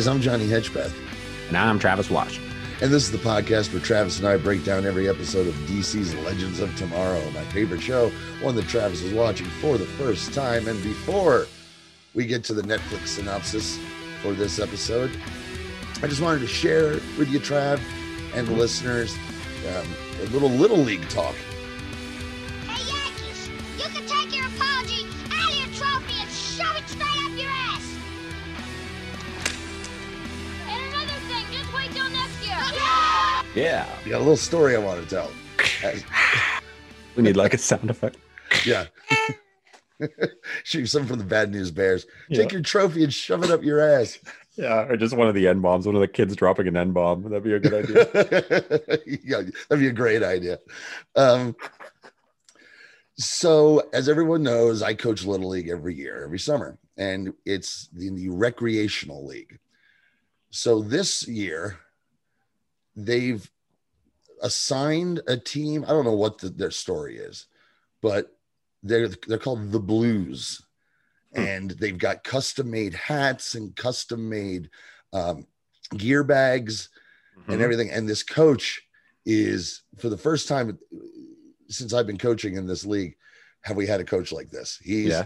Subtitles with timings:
[0.00, 0.06] Guys.
[0.08, 0.94] I'm Johnny Hedgepeth.
[1.48, 2.40] And I'm Travis Wash.
[2.80, 6.14] And this is the podcast where Travis and I break down every episode of DC's
[6.24, 10.68] Legends of Tomorrow, my favorite show, one that Travis is watching for the first time.
[10.68, 11.48] And before
[12.14, 13.78] we get to the Netflix synopsis
[14.22, 15.10] for this episode,
[16.02, 17.78] I just wanted to share with you, Trav,
[18.32, 19.14] and the listeners,
[19.68, 19.86] um,
[20.22, 21.34] a little Little League talk.
[33.54, 33.86] Yeah.
[34.08, 35.30] Got a little story I want to tell.
[37.16, 38.16] We need like a sound effect.
[38.64, 38.86] Yeah.
[40.64, 42.06] Shoot something from the Bad News Bears.
[42.32, 42.52] Take Yeah.
[42.52, 44.16] your trophy and shove it up your ass.
[44.54, 44.86] Yeah.
[44.88, 47.24] Or just one of the N bombs, one of the kids dropping an N bomb.
[47.24, 48.98] That'd be a good idea.
[49.24, 50.60] yeah, that'd be a great idea.
[51.16, 51.56] Um,
[53.18, 58.14] so, as everyone knows, I coach Little League every year, every summer, and it's in
[58.14, 59.58] the recreational league.
[60.50, 61.78] So, this year,
[62.96, 63.48] they've
[64.42, 65.84] assigned a team.
[65.84, 67.46] I don't know what the, their story is,
[68.02, 68.36] but
[68.82, 70.62] they're they're called the Blues,
[71.34, 71.40] Hmm.
[71.42, 74.70] and they've got custom made hats and custom made
[75.12, 75.46] um,
[75.96, 76.88] gear bags
[77.38, 77.52] Mm-hmm.
[77.52, 77.90] and everything.
[77.90, 78.82] And this coach
[79.24, 80.78] is for the first time
[81.68, 83.16] since I've been coaching in this league,
[83.62, 84.78] have we had a coach like this?
[84.82, 85.24] He's Yeah.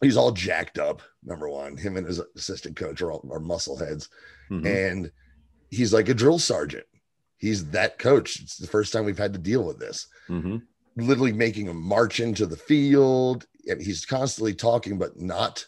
[0.00, 1.02] he's all jacked up.
[1.22, 4.08] Number one, him and his assistant coach are all are muscle heads,
[4.50, 4.66] Mhm.
[4.90, 5.12] and
[5.70, 6.84] he's like a drill sergeant.
[7.36, 8.40] He's that coach.
[8.40, 10.06] It's the first time we've had to deal with this.
[10.28, 10.62] Mhm.
[10.96, 15.66] Literally making him march into the field, and he's constantly talking, but not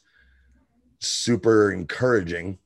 [0.99, 2.59] super encouraging.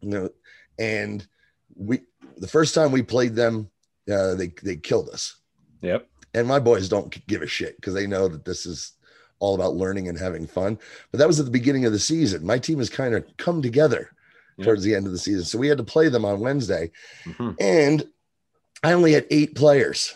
[0.00, 0.30] You know,
[0.78, 1.26] and
[1.74, 2.02] we
[2.36, 3.70] the first time we played them,
[4.10, 5.36] uh, they they killed us.
[5.80, 6.06] Yep.
[6.34, 8.92] And my boys don't give a shit because they know that this is
[9.40, 10.78] all about learning and having fun.
[11.10, 12.44] But that was at the beginning of the season.
[12.44, 14.10] My team has kind of come together
[14.62, 16.90] Towards the end of the season, so we had to play them on Wednesday,
[17.24, 17.54] Mhm.
[17.60, 18.08] and
[18.82, 20.14] I only had eight players.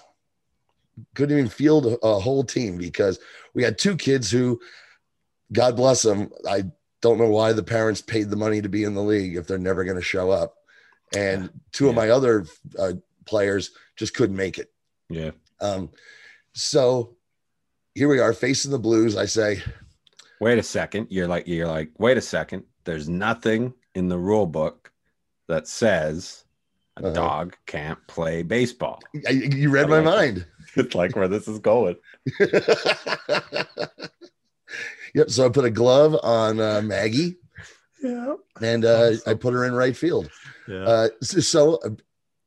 [1.15, 3.21] Couldn't even field a, a whole team because
[3.55, 4.61] we had two kids who,
[5.53, 6.65] God bless them, I
[7.03, 9.59] don't know why the parents paid the money to be in the league if they're
[9.59, 10.57] never going to show up,
[11.17, 12.01] and two of Yeah.
[12.03, 12.45] my other
[12.79, 12.95] uh,
[13.25, 14.73] players just couldn't make it.
[15.09, 15.31] Yeah.
[15.61, 15.91] Um,
[16.53, 17.17] so
[17.95, 19.17] here we are facing the Blues.
[19.17, 19.63] I say,
[20.41, 21.07] Wait a second.
[21.11, 22.65] You're like, you're like, wait a second.
[22.83, 24.93] There's nothing in the rule book
[25.49, 26.45] that says
[26.97, 27.13] a Uh-huh.
[27.15, 29.01] dog can't play baseball.
[29.13, 30.47] You read my mind.
[30.75, 31.97] It's like where this is going.
[35.15, 35.29] yep.
[35.29, 37.37] So I put a glove on uh, Maggie
[38.03, 38.37] Yeah.
[38.63, 39.21] and uh, Awesome.
[39.27, 40.31] I put her in right field.
[40.67, 40.85] Yeah.
[40.85, 41.91] Uh, so, so, uh,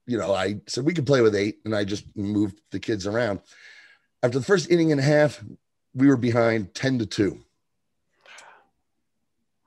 [0.08, 3.06] you know, I said we could play with eight, and I just moved the kids
[3.06, 3.42] around.
[4.24, 5.44] After the first inning and a half,
[5.94, 7.40] we were behind 10 to 2.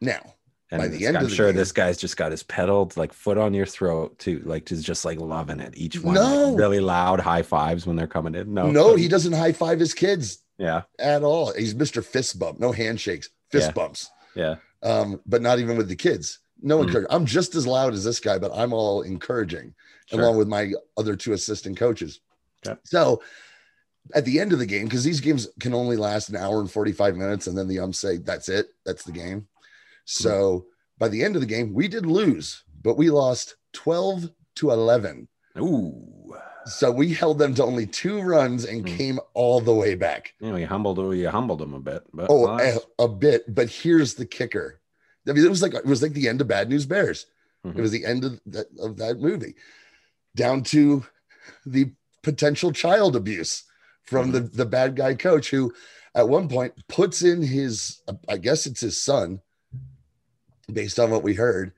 [0.00, 0.34] Now,
[0.70, 2.90] and by the end guy- I'm the sure game- this guy's just got his pedal
[2.96, 5.74] like foot on your throat too, like just just like loving it.
[5.76, 6.50] Each one, No.
[6.50, 8.52] like, really loud high fives when they're coming in.
[8.54, 11.52] No, no, he doesn't high five his kids yeah, at all.
[11.54, 12.04] He's Mr.
[12.04, 13.72] Fist Bump, no handshakes, fist Yeah.
[13.72, 14.10] bumps.
[14.34, 16.38] yeah, um, but not even with the kids.
[16.60, 16.82] No Mm.
[16.84, 17.14] encouragement.
[17.14, 19.74] I'm just as loud as this guy, but I'm all encouraging
[20.06, 20.20] sure.
[20.20, 22.20] along with my other two assistant coaches.
[22.66, 22.76] Okay.
[22.84, 23.22] So
[24.14, 26.70] at the end of the game, because these games can only last an hour and
[26.70, 29.46] 45 minutes, and then the umps say, that's it, that's the game.
[30.08, 30.64] So
[30.98, 35.28] by the end of the game, we did lose, but we lost 12 to 11.
[35.60, 38.96] Ooh, So we held them to only two runs and Mm.
[38.96, 40.34] came all the way back.
[40.40, 43.54] you know, you humbled you humbled them a bit, but Oh, a, a bit.
[43.54, 44.80] But here's the kicker.
[45.26, 47.26] I mean, it was like it was like the end of Bad News Bears.
[47.64, 47.80] It Mhm.
[47.80, 49.54] was the end of that of that movie,
[50.34, 51.04] down to
[51.66, 51.92] the
[52.22, 53.64] potential child abuse
[54.04, 55.72] from the the bad guy coach who,
[56.14, 59.40] at one point, puts in his I guess it's his son,
[60.72, 61.72] based on what we heard,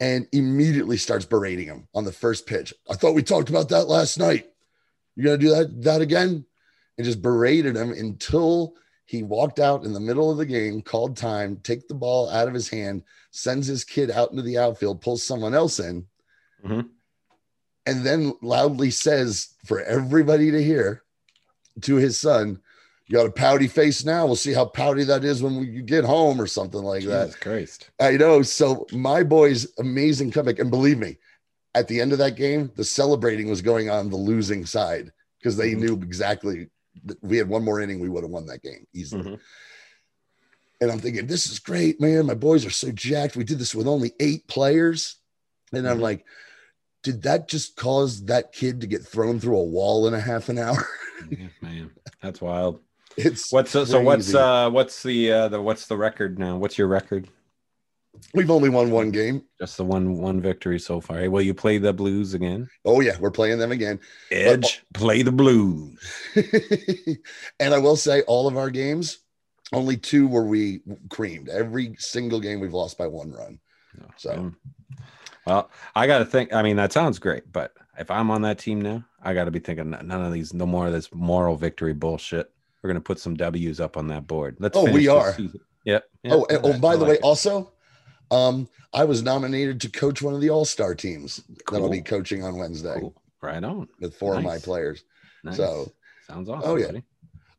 [0.00, 2.74] and immediately starts berating him on the first pitch.
[2.88, 4.50] I thought we talked about that last night.
[5.16, 6.44] You're gonna do that that again,
[6.96, 8.74] and just berated him until
[9.06, 12.46] he walked out in the middle of the game, called time, take the ball out
[12.46, 16.06] of his hand, sends his kid out into the outfield, pulls someone else in,
[16.64, 16.90] Mhm.
[17.86, 21.02] and then loudly says for everybody to hear
[21.82, 22.60] to his son,
[23.08, 24.26] You got a pouty face now.
[24.26, 27.26] We'll see how pouty that is when we get home or something like that.
[27.28, 27.90] Jesus Christ.
[27.98, 28.42] I know.
[28.42, 30.58] So my boys, amazing comeback.
[30.58, 31.16] And believe me,
[31.74, 35.56] at the end of that game, the celebrating was going on the losing side because
[35.56, 35.78] they Mhm.
[35.80, 36.68] knew exactly
[37.06, 39.22] that we had one more inning, we would have won that game easily.
[39.24, 39.40] Mhm.
[40.82, 42.26] And I'm thinking, this is great, man.
[42.26, 43.36] My boys are so jacked.
[43.36, 45.16] We did this with only eight players.
[45.72, 46.02] And I'm Mhm.
[46.02, 46.26] like,
[47.02, 50.48] did that just cause that kid to get thrown through a wall in a half
[50.50, 50.86] an hour?
[51.30, 51.90] Yeah, Man,
[52.22, 52.80] that's wild.
[53.18, 56.56] It's What's so, so what's uh what's the uh the what's the record now?
[56.56, 57.28] What's your record?
[58.34, 59.42] We've only won one game.
[59.60, 61.18] Just the one one victory so far.
[61.18, 62.68] Hey, will you play the Blues again?
[62.84, 63.98] Oh yeah, we're playing them again.
[64.30, 65.98] Edge, play the Blues.
[67.60, 69.18] and I will say, all of our games,
[69.72, 70.80] only two were we
[71.10, 71.48] creamed.
[71.48, 73.58] Every single game we've lost by one run.
[74.16, 74.56] So, Um,
[75.46, 76.52] well, I got to think.
[76.52, 79.50] I mean, that sounds great, but if I'm on that team now, I got to
[79.50, 82.52] be thinking none of these, no more of this moral victory bullshit.
[82.82, 84.56] We're gonna put some W's up on that board.
[84.60, 84.76] Let's.
[84.76, 85.36] Oh, we are.
[85.84, 86.04] Yep.
[86.22, 87.22] yep, oh, and- oh, by the like way, it.
[87.22, 87.72] also,
[88.30, 91.40] um, I was nominated to coach one of the All Star teams
[91.70, 93.14] that'll be coaching on Wednesday Cool.
[93.40, 93.88] right on.
[94.00, 95.04] with four of my players.
[95.44, 95.56] Nice.
[95.56, 95.90] So,
[96.26, 96.70] sounds awesome.
[96.70, 96.86] Oh, yeah.
[96.86, 97.04] buddy.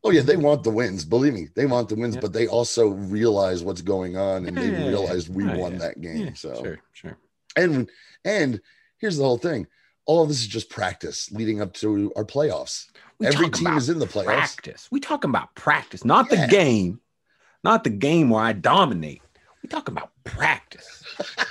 [0.04, 1.06] oh yeah, they want the wins.
[1.06, 2.22] Believe me, they want the wins, Yeah.
[2.22, 4.88] but they also realize what's going on, and they Yeah, yeah.
[4.90, 5.78] realized we Oh, won yeah.
[5.80, 6.36] that game.
[6.36, 7.18] So, sure, sure.
[7.56, 7.90] and
[8.26, 8.62] and
[9.00, 9.66] here's the whole thing.
[10.06, 12.86] All of this is just practice leading up to our playoffs.
[13.20, 14.26] We Every team about is in the playoffs.
[14.26, 14.88] Practice.
[14.92, 16.46] We talking about practice, not Yeah.
[16.46, 17.02] the game,
[17.64, 19.22] not the game where I dominate.
[19.62, 21.04] We talking about practice.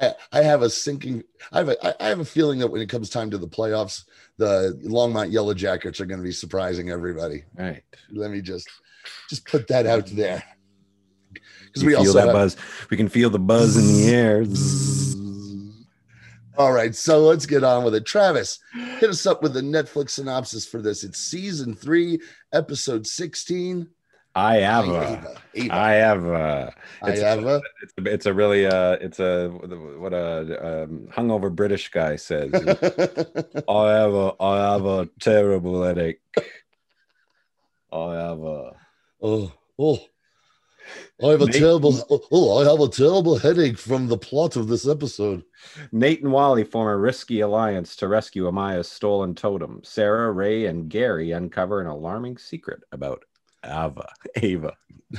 [0.00, 1.22] I, I have a sinking.
[1.52, 2.02] I have a.
[2.02, 4.04] I- have a feeling that when it comes time to the playoffs,
[4.38, 7.44] the Longmont Yellow Jackets are going to be surprising everybody.
[7.54, 7.82] Right.
[8.10, 8.68] Let me just
[9.28, 10.42] just put that out there
[11.66, 12.56] because we feel also that have, buzz.
[12.90, 14.44] We can feel the buzz in the air.
[16.60, 18.04] All right, so let's get on with it.
[18.04, 21.04] Travis, hit us up with the Netflix synopsis for this.
[21.04, 22.20] It's season three,
[22.52, 23.88] episode sixteen.
[24.34, 25.06] I have a.
[25.06, 26.74] Have a.
[27.02, 27.62] I it's- have a.
[27.82, 32.52] It's a, it's a really uh it's a what a um, hungover British guy says.
[32.54, 36.20] I have a I have a terrible headache.
[37.90, 38.72] I have a
[39.22, 39.98] oh, oh,
[41.22, 41.94] I have a Nate- terrible.
[42.10, 45.44] Oh, oh, I have a terrible headache from the plot of this episode.
[45.92, 49.80] Nate and Wally form a risky alliance to rescue Amaya's stolen totem.
[49.84, 53.24] Sara, Ray, and Gary uncover an alarming secret about
[53.64, 54.08] Ava.
[54.36, 54.76] Ava.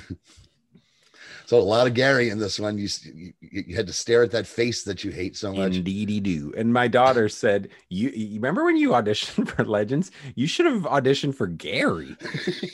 [1.51, 2.77] So a lot of Gary in this one.
[2.77, 5.75] You you, you had to stare at that face that you hate so much.
[5.75, 6.53] Indeedy do.
[6.55, 10.11] And my daughter said, "You, you remember when you auditioned for Legends?
[10.35, 12.65] You should have auditioned for Gary." I thought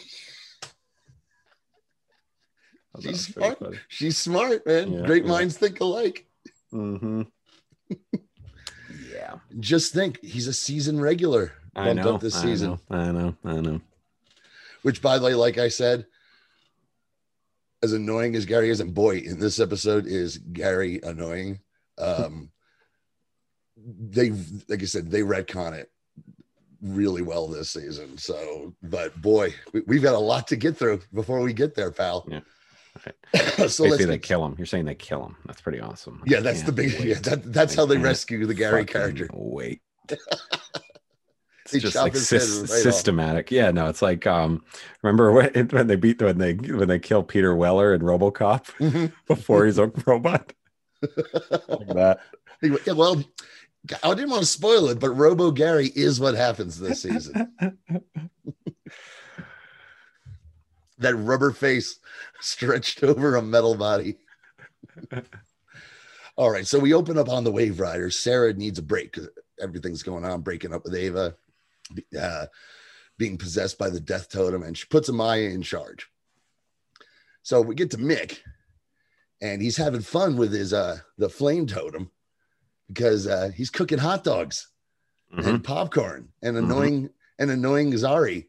[2.76, 3.60] that was She's smart.
[3.60, 3.78] funny.
[3.88, 4.92] She's smart, man.
[4.94, 5.30] Yeah, Great yeah.
[5.30, 6.26] minds think alike.
[6.74, 7.22] Mm-hmm.
[9.12, 11.54] yeah, Just think, he's a season regular.
[11.76, 12.16] I know.
[12.16, 12.70] up this I season.
[12.90, 13.36] know, I know.
[13.46, 13.82] I know.
[14.82, 16.06] Which, by the way, like I said,
[17.84, 21.60] as annoying as Gary is, and boy, in this episode is Gary annoying.
[21.98, 22.50] Um,
[23.78, 24.32] they,
[24.68, 25.92] like I said, they retcon it
[26.82, 28.18] really well this season.
[28.18, 31.92] So, but boy, we, we've got a lot to get through before we get there,
[31.92, 32.26] pal.
[32.30, 32.40] Yeah.
[33.34, 34.56] so Basically, they kill him.
[34.58, 35.36] You're saying they kill him.
[35.46, 36.22] That's pretty awesome.
[36.24, 37.08] I yeah, that's the big, wait.
[37.08, 39.30] yeah, that, that's I how they rescue the Gary character.
[39.34, 39.82] Wait.
[41.70, 42.70] It's just like sys- right off.
[42.78, 43.52] systematic.
[43.52, 44.64] Yeah, no, it's like um
[45.04, 49.12] remember when, when they beat when they when they kill Peter Weller in RoboCop Mhm.
[49.28, 50.54] before he's a robot
[51.02, 52.20] like that.
[52.62, 53.22] Yeah, well,
[54.02, 57.52] I didn't want to spoil it, but Robo Gary is what happens this season.
[61.00, 62.00] That rubber face
[62.42, 64.18] stretched over a metal body.
[66.36, 68.12] All right, so we open up on the Wave Rider.
[68.12, 71.36] Sara needs a break because everything's going on, breaking up with Ava,
[72.20, 72.46] uh,
[73.18, 76.08] being possessed by the death totem, and she puts Amaya in charge.
[77.42, 78.40] So we get to Mick,
[79.42, 82.12] and he's having fun with his uh the flame totem
[82.88, 84.68] because uh, he's cooking hot dogs
[85.34, 85.46] Mhm.
[85.48, 86.60] and popcorn and Mhm.
[86.60, 88.48] annoying and annoying Zari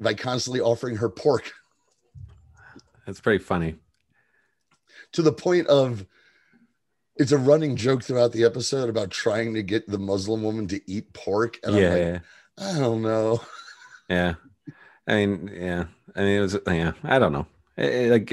[0.00, 1.52] by constantly offering her pork
[3.06, 3.76] It's pretty funny.
[5.12, 6.06] to the point of
[7.16, 10.80] it's a running joke throughout the episode about trying to get the Muslim woman to
[10.90, 11.58] eat pork.
[11.64, 12.18] And yeah, I'm like, yeah,
[12.76, 13.40] I don't know.
[14.08, 14.34] yeah.
[15.06, 15.84] I mean, yeah.
[16.16, 16.92] I mean, it was yeah.
[17.04, 17.46] I don't know.
[17.76, 18.32] It- it, like,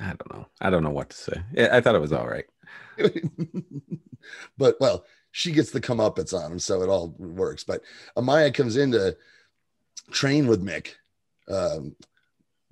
[0.00, 0.46] I don't know.
[0.60, 1.42] I don't know what to say.
[1.58, 2.46] I I thought it was all right.
[4.58, 7.64] but well, she gets the comeuppance on him, so it all works.
[7.64, 7.82] But
[8.16, 9.16] Amaya comes in to
[10.10, 10.92] train with Mick
[11.48, 11.94] um,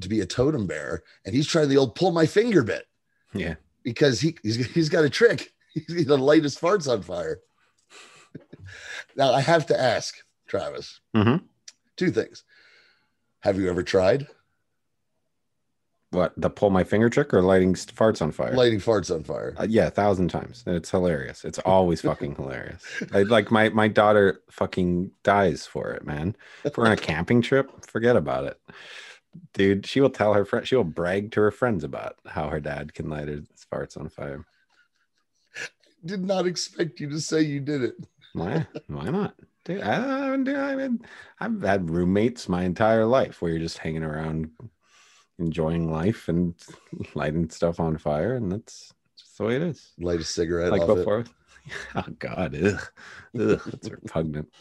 [0.02, 2.86] to be a totem bearer, and he's trying the old pull my finger bit
[3.32, 3.54] Yeah.
[3.82, 5.52] because he he's, he's got a trick.
[5.74, 7.40] He's gonna light his farts on fire.
[9.16, 10.16] now I have to ask
[10.46, 11.44] Travis Mhm.
[11.96, 12.44] two things.
[13.40, 14.26] Have you ever tried
[16.10, 18.52] What the pull my finger trick or lighting farts on fire?
[18.54, 19.54] lighting farts on fire?
[19.58, 20.62] Uh, yeah, a thousand times.
[20.66, 21.42] It's hilarious.
[21.42, 22.82] It's always fucking hilarious.
[23.14, 26.36] I, like my my daughter fucking dies for it, man.
[26.64, 28.60] If we're on a camping trip, forget about it,
[29.52, 29.86] dude.
[29.86, 30.66] She will tell her friend.
[30.66, 34.08] She will brag to her friends about how her dad can light his farts on
[34.08, 34.44] fire.
[36.04, 37.94] Did not expect you to say you did it.
[38.32, 38.66] Why?
[38.88, 39.34] Why not?
[39.64, 40.36] Dude, I, I, I
[40.76, 41.00] mean,
[41.38, 44.50] I've had roommates my entire life where you're just hanging around,
[45.38, 46.54] enjoying life and
[47.14, 49.92] lighting stuff on fire, and that's just the way it is.
[50.00, 50.72] Light a cigarette.
[50.72, 50.94] like off it.
[50.96, 51.24] before.
[51.94, 52.82] Oh God, ugh,
[53.38, 54.52] ugh, that's repugnant.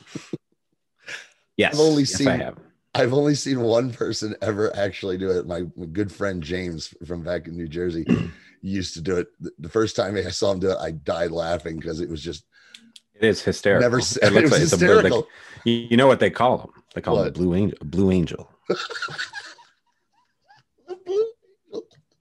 [1.58, 2.58] Yes, only yes, I seen- have.
[2.94, 5.48] I've only seen one person ever actually do it.
[5.48, 5.62] My
[5.94, 8.06] good friend James from back in New Jersey
[8.62, 9.28] used to do it.
[9.60, 12.44] The- first time I saw him do it, I died laughing because it was just
[13.16, 13.82] It is hysterical.
[13.84, 14.00] never.
[14.00, 15.26] It It, looks was like it's a blue- like-
[15.64, 16.72] you know what they call them?
[16.94, 17.34] They call them What?
[17.36, 17.78] blue angel.
[17.84, 18.50] Blue angel,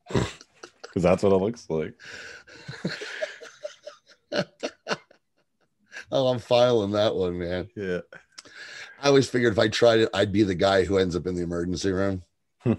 [0.07, 0.29] because
[1.03, 1.95] that's what it looks like.
[6.13, 7.69] oh, I'm filing that one, man.
[7.77, 8.01] Yeah.
[9.03, 11.35] I always figured if I tried it, I'd be the guy who ends up in
[11.35, 12.23] the emergency room
[12.63, 12.75] Hmm.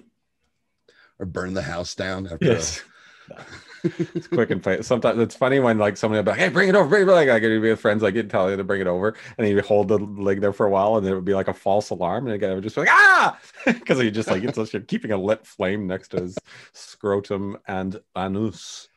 [1.20, 2.46] or burn the house down after.
[2.46, 2.84] Yes.
[3.84, 4.84] it's quick and fast.
[4.84, 7.06] Sometimes it's funny when like somebody will be like, "Hey, bring it over, bring it
[7.06, 9.16] over." Like I could be with friends, like you'd tell you to bring it over,
[9.38, 11.54] and he'd hold the leg there for a while, and it would be like a
[11.54, 14.58] false alarm, and again, it would just be like ah, because he just like it's
[14.58, 16.38] just you're keeping a lit flame next to his
[16.74, 18.90] scrotum and anus.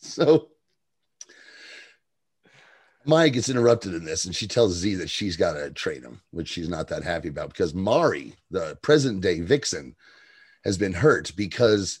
[0.00, 0.48] So
[3.06, 6.20] Maya gets interrupted in this, and she tells Z that she's got to train him,
[6.30, 9.94] which she's not that happy about because Mari, the present day vixen,
[10.64, 12.00] has been hurt because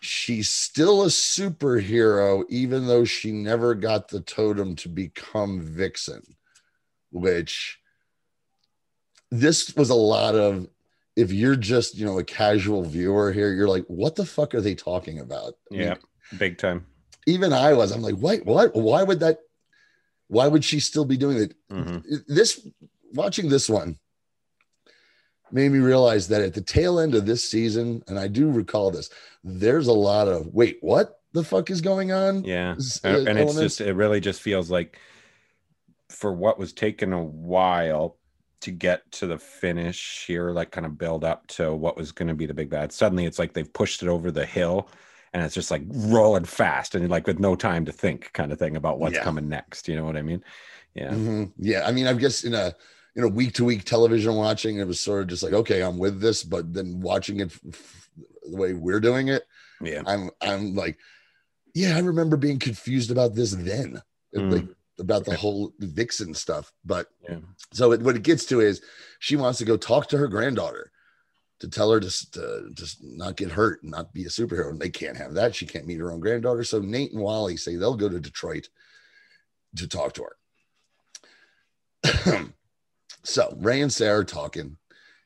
[0.00, 6.36] she's still a superhero, even though she never got the totem to become vixen,
[7.10, 7.80] which
[9.30, 10.68] this was a lot of.
[11.16, 14.60] If you're just, you know, a casual viewer here, you're like, what the fuck are
[14.60, 15.54] they talking about?
[15.70, 15.94] I mean, Yeah,
[16.38, 16.86] big time.
[17.28, 17.92] even I was.
[17.92, 18.74] I'm like, wait, what?
[18.74, 19.38] Why would that?
[20.34, 21.54] Why would she still be doing it?
[21.70, 22.24] Mhm.
[22.26, 22.66] This
[23.14, 23.96] watching this one
[25.52, 28.90] made me realize that at the tail end of this season, and I do recall
[28.90, 29.10] this,
[29.44, 32.42] there's a lot of wait, what the fuck is going on?
[32.44, 32.74] Yeah,
[33.04, 34.98] Uh, and it's just it really just feels like
[36.10, 38.18] for what was taking a while
[38.62, 42.28] to get to the finish here like kind of build up to what was going
[42.28, 44.88] to be the big bad suddenly it's like they've pushed it over the hill
[45.34, 48.58] and it's just like rolling fast and like with no time to think kind of
[48.58, 49.24] thing about what's Yeah.
[49.24, 50.42] coming next you know what i mean
[50.94, 51.52] yeah Mhm.
[51.58, 52.72] Yeah, I mean, I guess in a
[53.16, 55.98] you know week to week television watching, it was sort of just like, okay, I'm
[55.98, 58.08] with this, but then watching it f-
[58.48, 59.42] the way we're doing it,
[59.82, 60.98] yeah I'm I'm like,
[61.74, 64.00] yeah, I remember being confused about this then,
[64.36, 64.52] Mm.
[64.52, 64.68] like
[65.00, 65.40] about the Okay.
[65.40, 66.72] whole Vixen stuff.
[66.84, 67.38] But Yeah.
[67.72, 68.80] so it, what it gets to is
[69.18, 70.92] she wants to go talk to her granddaughter
[71.60, 74.70] to tell her to, to just not get hurt and not be a superhero.
[74.70, 75.54] And they can't have that.
[75.54, 76.64] She can't meet her own granddaughter.
[76.64, 78.68] So Nate and Wally say they'll go to Detroit
[79.76, 80.36] to talk to her.
[83.22, 84.76] so Ray and Sara are talking,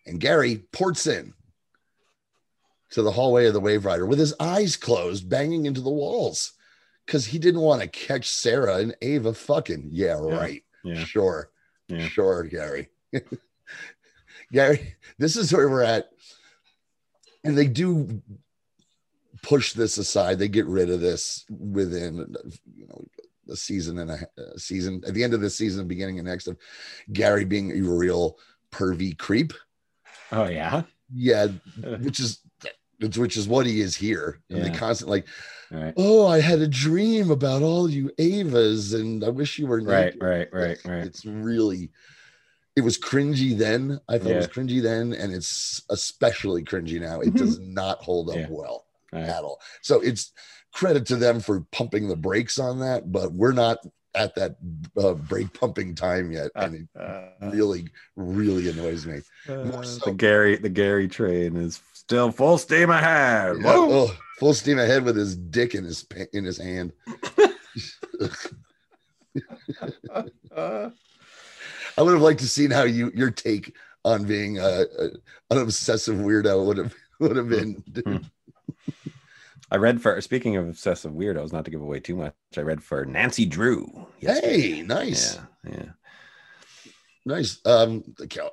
[0.06, 1.32] and Gary ports in
[2.90, 6.52] to the hallway of the Waverider with his eyes closed, banging into the walls
[7.04, 9.88] because he didn't want to catch Sara and Ava fucking.
[9.90, 10.36] Yeah, Yeah.
[10.36, 10.62] right.
[10.84, 11.50] yeah Sure.
[11.88, 12.06] Yeah.
[12.08, 12.88] Sure, Gary.
[14.52, 16.10] Gary, this is where we're at.
[17.48, 18.22] And they do
[19.42, 20.38] push this aside.
[20.38, 22.34] They get rid of this within
[22.74, 23.04] you know
[23.50, 24.18] a season and a,
[24.54, 26.58] a season at the end of the season, beginning of next of
[27.12, 28.38] Gary being a real
[28.72, 29.52] pervy creep.
[30.32, 30.82] oh yeah
[31.14, 31.48] Yeah,
[32.00, 32.40] which is
[33.16, 34.40] which is what he is here.
[34.50, 34.76] And they Yeah.
[34.76, 35.26] constant like,
[35.72, 39.66] all right oh, I had a dream about all you Avas, and I wish you
[39.66, 41.90] were right naked." right right right It's really,
[42.78, 44.00] it was cringy then.
[44.08, 47.20] I thought it was cringy then, and it's especially cringy now.
[47.20, 48.46] It does not hold up Yeah.
[48.48, 49.24] well right.
[49.24, 49.60] at all.
[49.82, 50.32] So it's
[50.72, 53.78] credit to them for pumping the brakes on that, but we're not
[54.14, 54.56] at that
[54.96, 59.20] uh, brake pumping time yet, and it Uh, really, really annoys me.
[59.48, 60.04] uh, so.
[60.06, 65.02] the gary the gary train is still full steam ahead Yeah, oh, full steam ahead
[65.04, 66.92] with his dick in his in his hand.
[71.98, 73.74] I would have liked to seen how you your take
[74.04, 75.04] on being a, a
[75.50, 77.82] an obsessive weirdo would have would have been.
[79.70, 82.32] I read for speaking of obsessive weirdos, not to give away too much.
[82.56, 84.06] I read for Nancy Drew.
[84.20, 84.60] yesterday.
[84.76, 85.36] Hey, nice,
[85.66, 86.92] Yeah, yeah.
[87.26, 87.58] nice.
[87.66, 88.02] Um,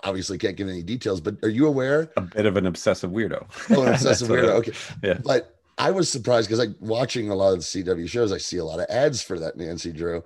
[0.04, 2.12] obviously can't give any details, but are you aware?
[2.18, 3.46] A bit of an obsessive weirdo.
[3.70, 4.50] Oh, an obsessive weirdo.
[4.56, 4.74] Okay,
[5.04, 5.20] Yeah.
[5.24, 8.58] but I was surprised because like watching a lot of the CW shows, I see
[8.58, 10.22] a lot of ads for that Nancy Drew,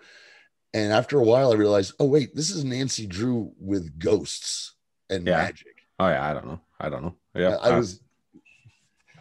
[0.73, 4.75] and after a while, I realized, oh wait, this is Nancy Drew with ghosts
[5.09, 5.37] and Yeah.
[5.37, 5.67] magic.
[5.99, 6.61] Oh yeah, I don't know.
[6.79, 7.15] I don't know.
[7.35, 8.01] Yeah, I uh, was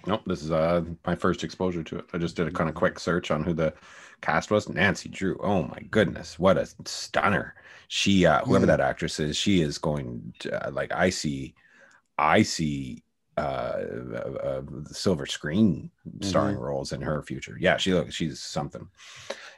[0.06, 2.06] Nope, this is uh my first exposure to it.
[2.12, 3.74] I just did a kind of quick search on who the
[4.20, 4.68] cast was.
[4.68, 5.38] Nancy Drew.
[5.42, 7.54] Oh my goodness, what a stunner!
[7.88, 11.54] She, uh, whoever that actress is, she is going to, uh, like I see,
[12.16, 13.02] I see
[13.36, 13.40] uh,
[14.14, 15.90] uh, uh, silver screen
[16.22, 17.56] starring roles in her future.
[17.60, 18.88] Yeah, she looks she's something.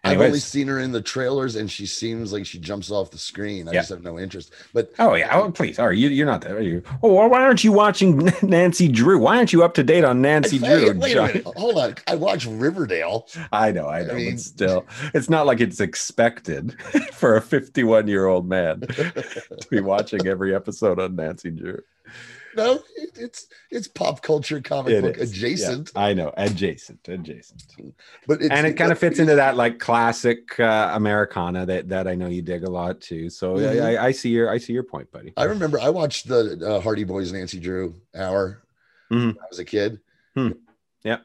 [0.03, 3.19] I've only seen her in the trailers, and she seems like she jumps off the
[3.19, 3.69] screen.
[3.69, 3.81] I Yeah.
[3.81, 4.53] just have no interest.
[4.73, 6.57] But oh yeah, oh please, are you you're not there?
[6.57, 6.83] Are you?
[7.03, 9.19] Oh, well, why aren't you watching Nancy Drew?
[9.19, 10.99] Why aren't you up to date on Nancy Hey, Drew?
[10.99, 11.95] wait hold on.
[12.07, 13.29] I watch Riverdale.
[13.53, 16.81] I know, I I know, mean- but still, it's not like it's expected
[17.13, 21.81] for a 51 year old man to be watching every episode on Nancy Drew.
[22.57, 25.31] No, it, it's it's pop culture comic It book is.
[25.31, 27.63] adjacent, Yeah, I know, adjacent, adjacent,
[28.27, 32.09] but it's, and it kind of fits into that like classic uh, Americana that that
[32.09, 33.31] I know you dig a lot too.
[33.31, 33.99] So yeah, Mhm.
[33.99, 35.33] I, I see your I see your point, buddy.
[35.37, 38.63] I remember I watched the uh, Hardy Boys Nancy Drew hour
[39.13, 39.27] Mhm.
[39.35, 40.01] when I was a kid.
[40.35, 40.51] Hmm.
[41.05, 41.19] Yeah.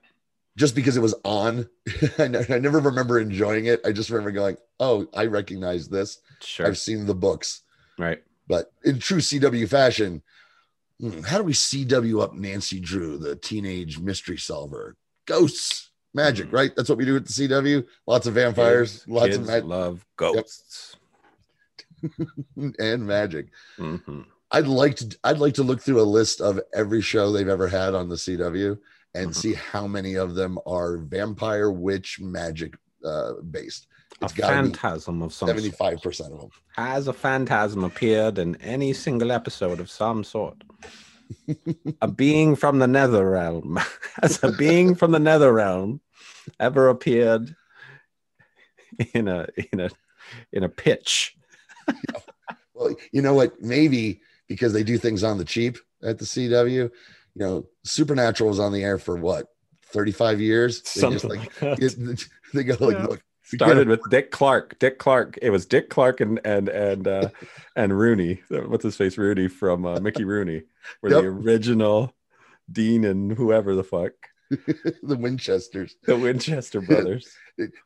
[0.58, 1.68] Just because it was on,
[2.18, 3.82] I, ne- I never remember enjoying it.
[3.86, 6.20] I just remember going, "Oh, I recognize this.
[6.40, 7.64] Sure, I've seen the books."
[7.98, 8.22] right.
[8.48, 10.22] But in true CW fashion,
[11.26, 14.96] how do we CW up Nancy Drew, the teenage mystery solver?
[15.26, 16.56] Ghosts, magic, Hmm.
[16.56, 16.76] right?
[16.76, 17.86] That's what we do at the CW.
[18.08, 20.96] Lots of vampires, Kids- lots kids of mag- love ghosts.
[22.80, 23.48] and magic.
[23.78, 24.26] Mhm.
[24.52, 27.68] I'd like to I'd like to look through a list of every show they've ever
[27.68, 28.78] had on the CW
[29.16, 29.36] and Mhm.
[29.36, 33.88] see how many of them are vampire witch magic uh based.
[34.22, 35.60] A It's got to be phantasm of some sort.
[35.60, 36.50] 75% of them.
[36.76, 40.64] Has a phantasm appeared in any single episode of some sort?
[42.02, 43.80] a being from the nether realm.
[44.22, 46.00] Has a being from the nether realm
[46.60, 47.56] ever appeared
[49.14, 49.90] in a in a
[50.54, 51.36] in a pitch?
[52.78, 53.62] Well, you know what?
[53.62, 54.20] Maybe
[54.50, 56.92] because they do things on the cheap at the CW, you
[57.36, 59.48] know, Supernatural was on the air for what
[59.94, 60.82] 35 years.
[60.82, 61.82] They just Something like like that.
[61.82, 63.06] it- they go like, Yeah.
[63.06, 64.80] look, we Started with Dick Clark.
[64.80, 65.38] Dick Clark.
[65.42, 67.30] It was Dick Clark and and and uh,
[67.76, 68.42] and Rooney.
[68.50, 69.18] What's his face?
[69.18, 70.64] Rooney from uh, Mickey Rooney.
[71.02, 72.14] Were the original
[72.72, 74.14] Dean and whoever the fuck
[74.50, 75.96] the Winchesters.
[76.04, 77.28] the Winchester brothers.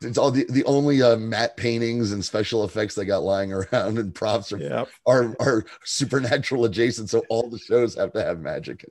[0.01, 3.97] It's all the, the only uh, matte paintings and special effects they got lying around
[3.97, 4.85] and props are, yeah.
[5.05, 7.09] are are supernatural adjacent.
[7.09, 8.85] So all the shows have to have magic.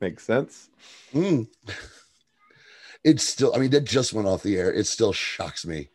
[0.00, 0.68] Makes sense.
[1.12, 1.48] Mm.
[3.04, 4.72] It's still, I mean, that just went off the air.
[4.72, 5.88] It still shocks me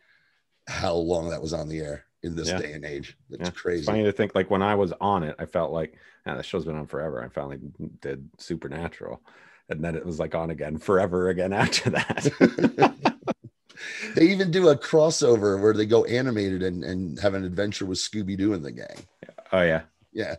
[0.68, 2.58] how long that was on the air in this Yeah.
[2.58, 3.16] day and age.
[3.30, 3.48] It's Yeah.
[3.48, 3.84] It's crazy.
[3.84, 6.64] funny to think like when I was on it, I felt like, man, this show's
[6.64, 7.22] been on forever.
[7.22, 7.58] I finally
[8.00, 9.20] did Supernatural.
[9.68, 12.92] And then it was like on again forever again after that.
[14.14, 17.98] they even do a crossover where they go animated and, and have an adventure with
[17.98, 18.96] Scooby Doo and the gang.
[19.52, 19.82] oh yeah.
[20.12, 20.36] Yeah.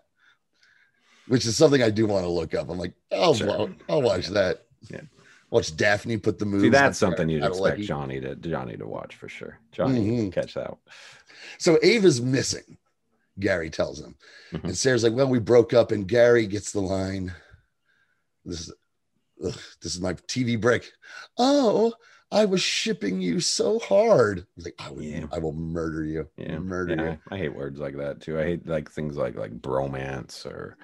[1.27, 2.69] Which is something I do want to look up.
[2.69, 3.51] I'm like, I'll, Sure.
[3.51, 4.65] I'll, I'll watch that.
[4.89, 5.01] Yeah.
[5.49, 6.63] Watch Daphne put the moves.
[6.63, 9.59] See, that's something you'd expect Johnny to Johnny to watch for sure.
[9.71, 10.17] Johnny Mhm.
[10.17, 10.73] can catch that.
[11.57, 12.77] So Ava's missing,
[13.39, 14.15] Gary tells him.
[14.51, 14.63] Mhm.
[14.65, 17.33] And Sara's like, Well, we broke up, and Gary gets the line.
[18.43, 18.73] This is
[19.45, 20.91] ugh, this is my TV break.
[21.37, 21.93] Oh,
[22.29, 24.45] I was shipping you so hard.
[24.55, 25.27] He's like, I will, Yeah.
[25.31, 26.27] I will murder you.
[26.35, 27.19] Yeah, Murder yeah, you.
[27.31, 28.37] I hate words like that too.
[28.37, 30.77] I hate like things like like bromance or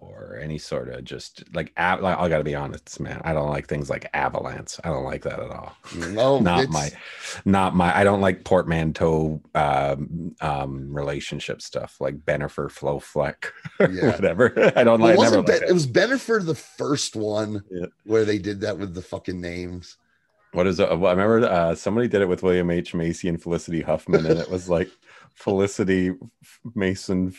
[0.00, 3.20] or any sort of just like, av- like I gotta be honest, man.
[3.24, 4.80] I don't like things like Avalance.
[4.82, 5.76] I don't like that at all.
[5.94, 6.90] No, not it's- my,
[7.44, 7.94] not my.
[7.96, 14.12] I don't like portmanteau um, um, relationship stuff like Bennifer, Flow Fleck, Yeah.
[14.12, 14.52] whatever.
[14.76, 15.14] I don't Well, like.
[15.14, 15.68] it wasn't ben, it.
[15.68, 17.86] it was Bennifer the first one Yeah.
[18.04, 19.96] where they did that with the fucking names.
[20.52, 20.88] What is it?
[20.88, 24.50] I remember uh, somebody did it with William H Macy and Felicity Huffman, and it
[24.50, 24.90] was like
[25.34, 26.12] Felicity
[26.74, 27.30] Mason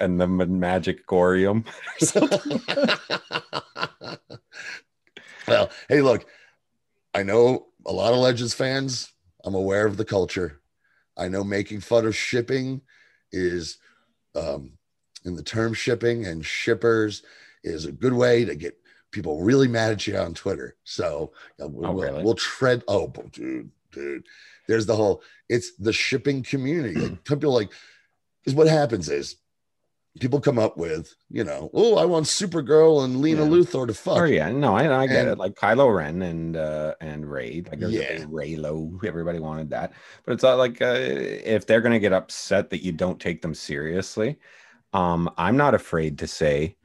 [0.00, 1.64] and the Magic Gorium.
[5.48, 6.26] well, hey, look,
[7.14, 9.12] I know a lot of Legends fans.
[9.44, 10.60] I'm aware of the culture.
[11.16, 12.82] I know making fun of shipping
[13.32, 13.78] is,
[14.34, 14.72] um,
[15.24, 17.22] in the term shipping and shippers
[17.64, 18.76] is a good way to get
[19.12, 20.76] people really mad at you on Twitter.
[20.84, 21.32] So
[21.62, 22.22] uh, we'll, Oh, really?
[22.22, 22.82] we'll tread.
[22.86, 24.24] Oh, dude, dude,
[24.68, 25.22] there's the whole.
[25.48, 27.00] It's the shipping community.
[27.00, 27.70] Like people like,
[28.44, 29.36] is what happens is
[30.20, 33.48] people come up with, you know, oh, I want Supergirl and Lena Yeah.
[33.50, 34.18] Luthor to fuck.
[34.18, 35.38] Oh yeah, no, I, I get And- it.
[35.38, 38.18] Like Kylo Ren and uh and Rey, like Yeah.
[38.24, 39.04] Reylo.
[39.04, 39.92] Everybody wanted that,
[40.24, 43.54] but it's not like uh, if they're gonna get upset that you don't take them
[43.54, 44.38] seriously,
[44.92, 46.76] um, I'm not afraid to say,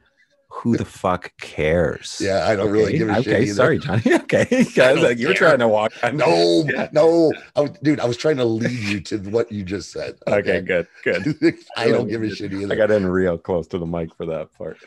[0.54, 2.18] who the fuck cares?
[2.20, 4.02] Yeah, I don't really give a shit okay, sorry, Johnny.
[4.22, 5.48] Okay, guys, like you were care.
[5.48, 5.92] trying to walk.
[6.02, 6.26] I know.
[6.26, 6.88] No, Yeah.
[6.92, 10.18] no, I was, dude, I was trying to lead you to what you just said.
[10.28, 11.34] Okay, good, good.
[11.76, 12.72] I don't give a shit either.
[12.72, 14.78] I got in real close to the mic for that part.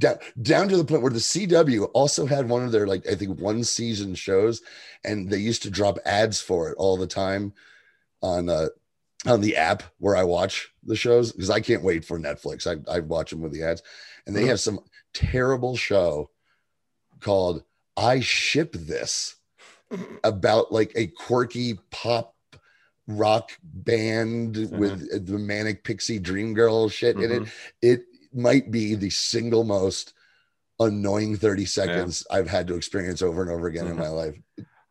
[0.00, 3.14] down, down to the point where the CW also had one of their like I
[3.14, 4.62] think one season shows,
[5.04, 7.52] and they used to drop ads for it all the time
[8.22, 8.68] on uh
[9.26, 12.66] on the app where I watch the shows because I can't wait for Netflix.
[12.66, 13.82] I, I watch them with the ads,
[14.26, 14.48] and they Mhm.
[14.48, 14.80] have some
[15.12, 16.30] terrible show
[17.20, 17.64] called
[17.96, 19.36] I Ship This
[20.24, 22.34] about like a quirky pop
[23.06, 27.42] rock band with the manic pixie dream girl shit in it.
[27.42, 27.48] Mhm.
[27.82, 28.00] It
[28.32, 30.14] might be the single most
[30.80, 33.98] annoying 30 seconds I've had to experience over and over again in Mhm.
[34.00, 34.36] my life.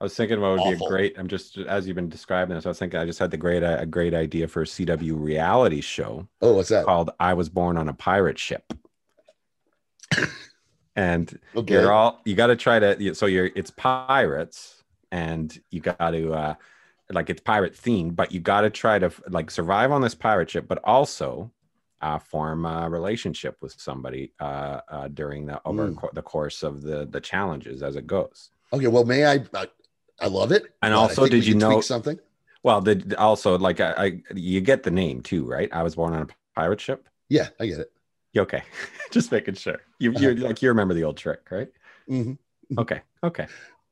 [0.03, 1.17] I was thinking what would be a great.
[1.17, 2.65] I'm just as you've been describing this.
[2.65, 5.79] I was thinking I just had the great a great idea for a CW reality
[5.79, 6.83] show Oh, what's that?
[6.83, 8.65] called "I Was Born on a Pirate Ship."
[10.97, 11.73] and Okay.
[11.73, 16.33] you're all you got to try to so you're it's pirates and you got to
[16.33, 16.53] uh
[17.13, 20.49] like it's pirate themed but you got to try to like survive on this pirate
[20.49, 21.49] ship but also
[22.01, 25.97] uh form a relationship with somebody uh, uh during the over Mm.
[25.97, 29.33] co- the course of the the challenges as it goes Okay, well, may I?
[29.53, 29.67] I,
[30.23, 30.63] I love it.
[30.81, 32.19] And also, did you know- something?
[32.63, 36.13] well the also like I, I you get the name too right i was born
[36.13, 37.91] on a pirate ship Yeah, I get it.
[38.37, 38.63] Okay
[39.11, 40.19] just making sure you Uh-huh.
[40.29, 41.67] you like you remember the old trick right
[42.09, 42.37] Mhm.
[42.77, 43.47] okay okay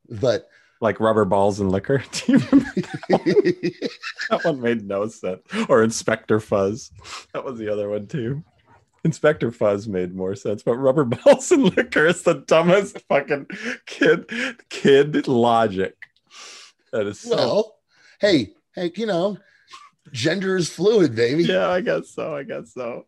[0.09, 0.47] But
[0.79, 2.71] like rubber balls and liquor do you remember
[4.29, 5.41] That one made no sense.
[5.67, 6.91] Or Inspector Fuzz.
[7.33, 8.41] That was the other one too.
[9.03, 13.47] Inspector Fuzz made more sense, but rubber balls and liquor is the dumbest fucking
[13.85, 14.29] kid
[14.69, 15.95] kid logic.
[16.91, 17.75] That is so well,
[18.19, 19.37] hey, hey, you know,
[20.11, 21.43] gender is fluid, baby.
[21.43, 22.35] yeah, I guess so.
[22.35, 23.05] I guess so.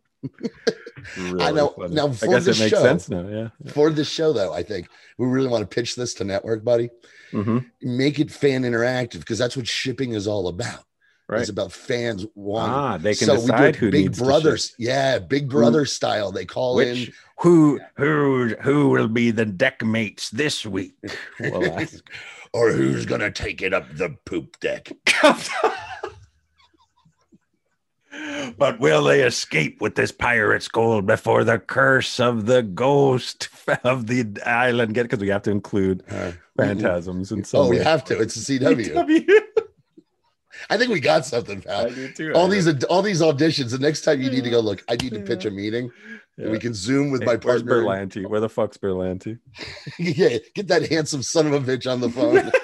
[1.18, 1.68] I know.
[1.68, 1.94] funny.
[1.94, 3.28] Now, I for guess the it makes show- sense now.
[3.28, 3.48] Yeah.
[3.72, 6.88] For this show, though, I think we really want to pitch this to network, buddy.
[7.30, 10.84] hmm Make it fan interactive because that's what shipping is all about.
[11.28, 11.40] Right.
[11.40, 12.74] It's about fans wanting.
[12.74, 14.74] Ah, they can so we do decide it who Big needs to Brothers, ship.
[14.78, 16.30] yeah, Big Brother style.
[16.32, 17.14] They call Which in.
[17.38, 20.94] who who who will be the deck mates this week?
[21.40, 21.94] We'll ask.
[22.54, 24.92] Or who's gonna take it up the poop deck?
[28.56, 33.48] but will they escape with this pirate's gold before the curse of the ghost
[33.84, 35.02] of the island get?
[35.02, 38.18] Because we have to include Uh, phantasms and so oh, we have to.
[38.20, 39.40] It's a CW.
[40.70, 41.90] I think we got something, I pal.
[41.90, 42.32] do too.
[42.34, 43.72] All these all these auditions.
[43.72, 45.90] The next time you need to go, look, I need to pitch a meeting.
[46.36, 46.50] Yeah.
[46.50, 47.82] We can zoom with Hey, my where's partner.
[47.82, 48.28] Berlanti?
[48.28, 49.38] Where the fuck's Berlanti?
[49.98, 52.50] yeah, get that handsome son of a bitch on the phone.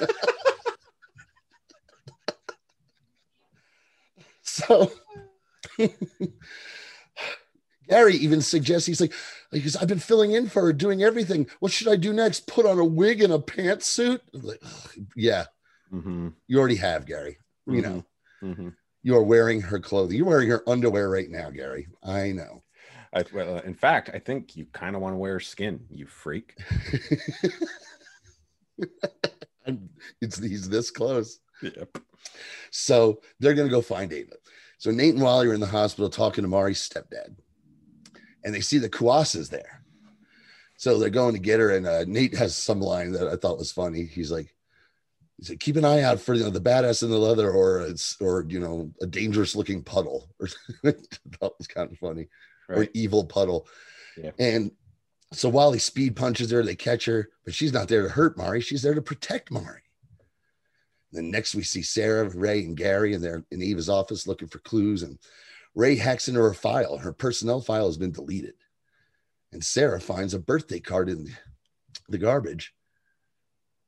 [4.42, 4.90] so
[7.88, 9.12] Gary even suggests he's like,
[9.52, 11.46] because I've been filling in for her, doing everything.
[11.60, 12.46] What should I do next?
[12.46, 14.20] Put on a wig and a pantsuit?
[14.34, 14.62] I'm like,
[15.16, 15.46] yeah,
[15.92, 16.28] Mm-hmm.
[16.46, 17.38] you already have, Gary.
[17.66, 18.04] You know,
[18.40, 18.68] hmm
[19.02, 20.18] you are wearing her clothing.
[20.18, 21.88] You're wearing her underwear right now, Gary.
[22.04, 22.62] I know.
[23.12, 26.56] I, well, in fact, I think you kind of want to wear skin, you freak.
[30.20, 31.40] It's he's this close.
[31.62, 31.98] Yep.
[32.70, 34.34] So they're going to go find Ava.
[34.78, 37.36] So Nate and Wally are in the hospital talking to Mari's stepdad,
[38.44, 39.84] and they see the Kuasa's there.
[40.76, 43.58] So they're going to get her, and uh, Nate has some line that I thought
[43.58, 44.04] was funny.
[44.04, 44.54] He's like,
[45.36, 47.80] "He said, keep an eye out for you know, the badass in the leather, or
[47.82, 50.48] it's or you know a dangerous looking puddle." Or
[50.82, 52.28] that was kind of funny,
[52.76, 53.66] or evil puddle.
[54.16, 54.32] Yeah.
[54.38, 54.72] And
[55.32, 58.60] so Wally speed punches her, they catch her, but she's not there to hurt Mari.
[58.60, 59.82] She's there to protect Mari.
[61.12, 64.58] Then next we see Sara, Ray, and Gary, and they're in Ava's office looking for
[64.60, 65.02] clues.
[65.02, 65.18] And
[65.74, 66.98] Ray hacks into her file.
[66.98, 68.54] Her personnel file has been deleted.
[69.52, 71.28] And Sara finds a birthday card in
[72.08, 72.74] the, garbage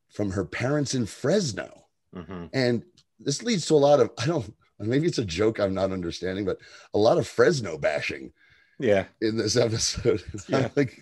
[0.09, 1.87] from her parents in Fresno.
[2.15, 2.51] Mhm.
[2.53, 2.85] And
[3.19, 6.45] this leads to a lot of, I don't, maybe it's a joke I'm not understanding,
[6.45, 6.59] but
[6.95, 8.33] a lot of Fresno bashing
[8.79, 9.05] Yeah.
[9.21, 10.23] in this episode.
[10.49, 10.69] Yeah.
[10.77, 11.01] Like,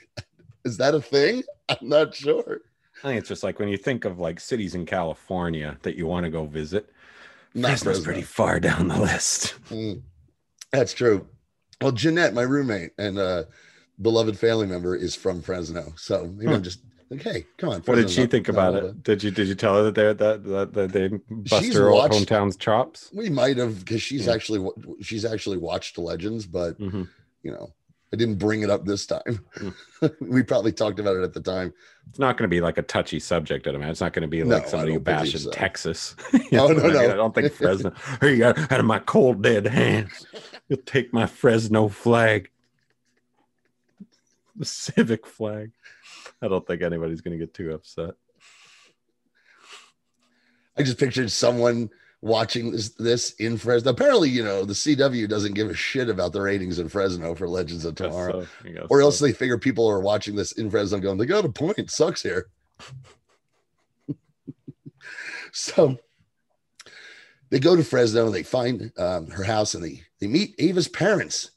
[0.64, 1.42] is that a thing?
[1.68, 2.61] I'm not sure.
[3.02, 6.06] I think it's just like when you think of like cities in California that you
[6.06, 6.90] want to go visit.
[7.54, 9.54] Not Fresno's pretty far down the list.
[9.70, 10.02] Mm,
[10.72, 11.26] that's true.
[11.80, 13.44] Well, Jeanette, my roommate and uh,
[14.02, 15.92] beloved family member, is from Fresno.
[15.96, 16.62] So maybe Hmm.
[16.62, 17.80] Just like, hey, come on.
[17.80, 19.02] What did she think about it?
[19.02, 21.90] Did you did you tell her that they that that, that they bust She's her
[21.90, 23.11] watched- hometown's chops?
[23.14, 24.35] We might have because she's Yeah.
[24.35, 24.68] actually
[25.00, 27.09] she's actually watched Legends, but Mhm.
[27.42, 27.72] You know,
[28.12, 29.44] I didn't bring it up this time.
[29.57, 30.07] Hmm.
[30.20, 31.72] we probably talked about it at the time.
[32.09, 33.90] It's not going to be like a touchy subject, I imagine.
[33.90, 35.50] It's not going to be like I somebody who bashes so.
[35.50, 36.16] Texas.
[36.53, 36.92] No, You no, mean?
[36.94, 37.00] no.
[37.00, 37.92] I don't think Fresno.
[38.20, 40.26] Hey, out of my cold dead hands,
[40.68, 42.50] you'll take my Fresno flag,
[44.57, 45.70] the civic flag.
[46.42, 48.14] I don't think anybody's going to get too upset.
[50.76, 51.90] I just pictured someone
[52.22, 53.90] watching this this in Fresno.
[53.92, 57.48] Apparently, you know, the CW doesn't give a shit about the ratings in Fresno for
[57.48, 58.46] Legends of Tomorrow.
[58.62, 59.04] so, or so.
[59.06, 61.90] else they figure people are watching this in Fresno going, they got a point, it
[61.90, 62.48] sucks here.
[65.52, 65.98] so
[67.50, 68.26] they go to Fresno.
[68.26, 71.52] and They find um, her house and they they meet Ava's parents,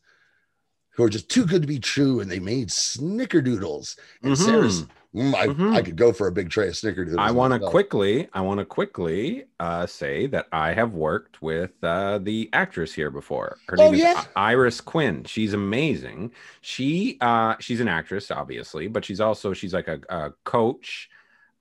[0.95, 2.21] who are just too good to be true.
[2.21, 3.97] And they made snickerdoodles.
[4.21, 4.37] And Mhm.
[4.45, 5.75] Sara's, "Mm, I, Mhm.
[5.77, 7.19] I could go for a big tray of snickerdoodles.
[7.19, 11.71] I want to quickly, I want to quickly uh, say that I have worked with
[11.83, 13.57] uh, the actress here before.
[13.67, 14.21] Her Oh, name yeah?
[14.21, 15.23] is Iris Quinn.
[15.25, 16.31] She's amazing.
[16.61, 21.09] She uh, she's an actress, obviously, but she's also she's like a, a coach,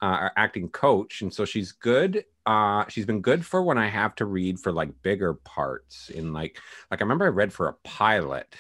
[0.01, 2.25] uh, acting coach, and so she's good.
[2.47, 6.33] Uh, she's been good for when I have to read for like bigger parts in
[6.33, 6.59] like
[6.91, 8.55] like I remember I read for a pilot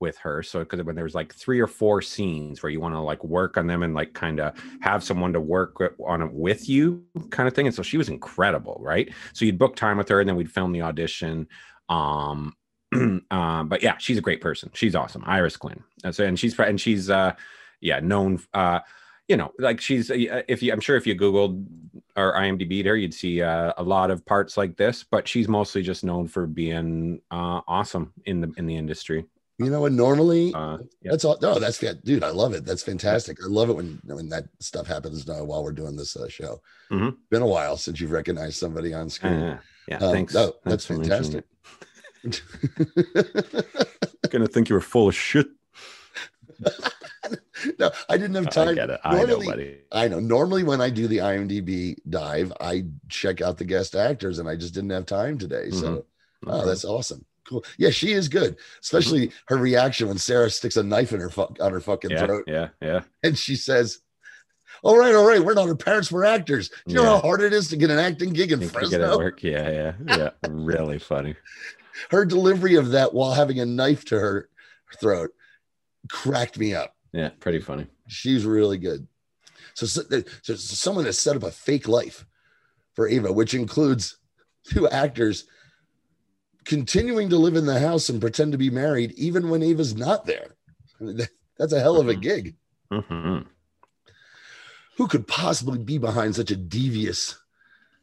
[0.00, 3.00] with her so because when there's like three or four scenes where you want to
[3.00, 6.68] like work on them and like kind of have someone to work on it with
[6.68, 9.12] you kind of thing and so she was incredible right?
[9.32, 11.48] So you'd book time with her and then we'd film the audition
[11.88, 12.54] um
[13.30, 14.70] um but yeah she's a great person.
[14.74, 15.22] She's awesome.
[15.26, 15.82] Iris quinn.
[16.04, 17.32] And so and she's and she's uh
[17.80, 18.80] yeah known uh
[19.28, 21.66] you know like she's uh, if you i'm sure if you googled
[22.16, 25.82] or imdb'd her you'd see uh, a lot of parts like this but she's mostly
[25.82, 29.26] just known for being uh awesome in the in the industry
[29.58, 29.92] You know what?
[29.92, 31.12] Normally, uh yeah.
[31.12, 31.38] that's all.
[31.40, 32.22] No, that's fan- dude.
[32.22, 32.66] I love it.
[32.66, 33.38] That's fantastic.
[33.42, 36.60] I love it when when that stuff happens now while we're doing this uh, show.
[36.90, 37.16] Mhm.
[37.30, 39.32] Been a while since you've recognized somebody on screen.
[39.32, 40.34] Uh, yeah, Um, thanks.
[40.34, 41.44] no, that's mentioning fantastic.
[44.30, 45.46] Gonna think you were full of shit.
[47.78, 48.68] no, I didn't have time.
[48.68, 49.00] I get it.
[49.04, 49.78] I know, Normally- buddy.
[49.92, 50.20] I know.
[50.20, 54.56] Normally, when I do the IMDb dive, I check out the guest actors, and I
[54.56, 55.70] just didn't have time today.
[55.70, 56.04] So,
[56.44, 56.50] Mm-hmm.
[56.50, 57.24] oh, that's awesome.
[57.48, 57.64] Cool.
[57.78, 58.56] Yeah, she is good.
[58.82, 62.26] Especially her reaction when Sara sticks a knife in her fu- on her fucking yeah,
[62.26, 63.02] throat, yeah, yeah.
[63.22, 64.00] and she says,
[64.82, 66.70] "All right, all right, we're not her parents, we're actors.
[66.86, 69.44] Do you know how hard it is to get an acting gig in Fresno?" work?
[69.44, 70.30] Yeah, yeah, yeah.
[70.48, 71.36] really funny.
[72.10, 74.48] Her delivery of that while having a knife to her
[75.00, 75.30] throat
[76.10, 76.96] cracked me up.
[77.12, 77.86] Yeah, pretty funny.
[78.08, 79.06] She's really good.
[79.74, 80.02] So, so,
[80.42, 82.26] so someone has set up a fake life
[82.94, 84.18] for Ava, which includes
[84.64, 85.46] two actors
[86.66, 90.26] continuing to live in the house and pretend to be married, even when Ava's not
[90.26, 90.56] there.
[91.00, 92.20] I mean, that- That's a hell of a Mhm.
[92.20, 92.56] gig.
[92.92, 93.38] hmm
[94.98, 97.38] Who could possibly be behind such a devious,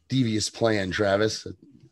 [0.10, 1.45] devious plan, Travis?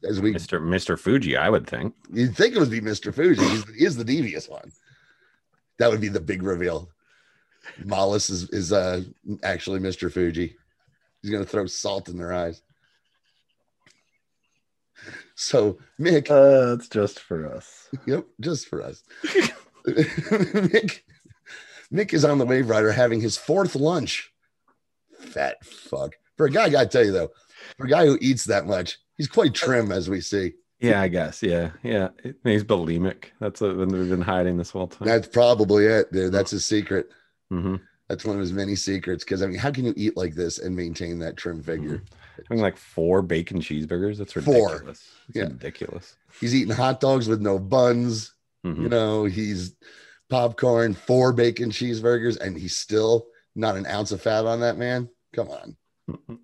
[0.03, 0.59] As we, Mr.
[0.59, 0.97] Mr.
[0.97, 1.93] Fuji, I would think.
[2.11, 3.13] you'd think it would be Mr.
[3.13, 3.43] Fuji.
[3.47, 4.71] He's, he is the devious one.
[5.77, 6.89] That would be the big reveal.
[7.83, 9.03] Mallus is, is uh,
[9.43, 10.11] actually Mr.
[10.11, 10.55] Fuji.
[11.21, 12.63] He's going to throw salt in their eyes.
[15.41, 17.89] So, Mick, Uh, it's just for us.
[18.05, 19.01] yep, just for us.
[19.87, 20.99] Mick,
[21.91, 24.31] Mick is on the Waverider having his fourth lunch.
[25.19, 26.13] Fat fuck.
[26.37, 27.31] For a guy, I got to tell you though,
[27.77, 30.53] for a guy who eats that much, he's quite trim, as we see.
[30.79, 31.41] Yeah, I guess.
[31.43, 32.09] Yeah, yeah.
[32.43, 33.25] He's bulimic.
[33.39, 35.07] That's what we've been hiding this whole time.
[35.07, 36.31] That's probably it, dude.
[36.31, 37.09] That's his secret.
[37.49, 37.77] hmm
[38.11, 39.23] That's one of his many secrets.
[39.23, 42.03] Because I mean, how can you eat like this and maintain that trim figure?
[42.49, 44.17] Having like four bacon cheeseburgers.
[44.17, 45.07] That's ridiculous.
[45.29, 45.43] It's Yeah.
[45.43, 46.17] ridiculous.
[46.41, 48.33] He's eating hot dogs with no buns.
[48.65, 48.81] Mhm.
[48.81, 49.75] You know, he's
[50.29, 55.07] popcorn, four bacon cheeseburgers, and he's still not an ounce of fat on that man.
[55.31, 55.77] Come on.
[56.09, 56.19] Mhm.
[56.27, 56.39] And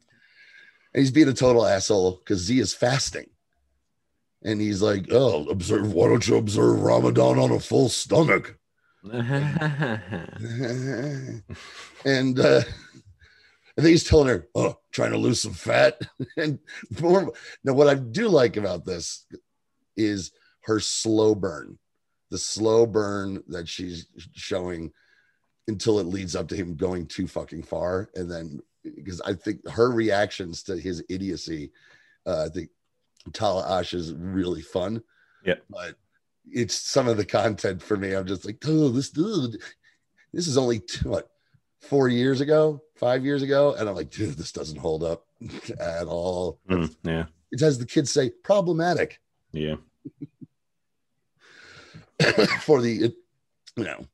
[0.94, 3.30] he's being a total asshole because Z is fasting.
[4.42, 8.57] And he's like, Oh, observe, why don't you observe Ramadan on a full stomach?
[12.06, 12.62] and uh
[13.78, 16.02] I think he's telling her, "Oh, trying to lose some fat."
[16.38, 16.58] and
[17.00, 17.32] more,
[17.64, 19.26] now, what I do like about this
[19.96, 21.78] is her slow burn,
[22.32, 24.92] the slow burn that she's showing
[25.68, 28.60] until it leads up to him going too fucking far, and then
[28.96, 31.72] because I think her reactions to his idiocy,
[32.26, 32.70] uh, I think
[33.32, 35.04] Tala Ashe is really fun.
[35.46, 35.56] Yeah.
[35.70, 35.96] but
[36.52, 38.14] it's some of the content for me.
[38.14, 39.62] I'm just like, oh, this dude,
[40.34, 41.30] this is only two, what
[41.82, 45.26] four years ago, five years ago, and I'm like, dude, this doesn't hold up
[45.80, 46.60] at all.
[46.70, 49.20] Mm, yeah, It's as the kids say, problematic
[49.52, 49.76] yeah.
[52.62, 53.14] for the,
[53.76, 54.06] you know,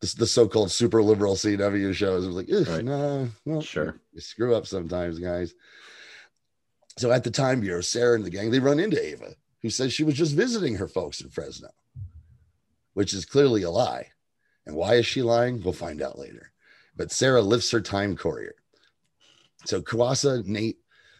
[0.00, 2.24] the, the so-called super liberal CW shows.
[2.24, 2.84] I was like, Right.
[2.84, 4.00] no, well, Sure.
[4.12, 5.54] you screw up sometimes, guys.
[6.98, 9.92] So at the time bureau, Sara and the gang, they run into Ava, who says
[9.92, 11.68] she was just visiting her folks in Fresno,
[12.94, 14.08] which is clearly a lie.
[14.66, 15.62] And why is she lying?
[15.62, 16.52] We'll find out later.
[16.96, 18.54] But Sara lifts her time courier.
[19.64, 20.78] So Kuasa, Nate,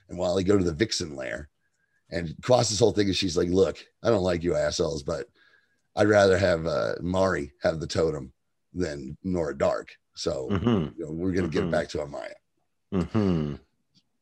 [0.09, 1.49] and Wally go to the Vixen lair.
[2.11, 5.27] And Kuasa's whole thing is she's like, look, I don't like you assholes, but
[5.97, 8.33] I'd rather have uh, Mari have the totem
[8.73, 9.89] than Nora Darhk.
[10.15, 11.69] So hmm you know, we're going to get Mhm.
[11.69, 13.07] it back to Amaya.
[13.07, 13.55] hmm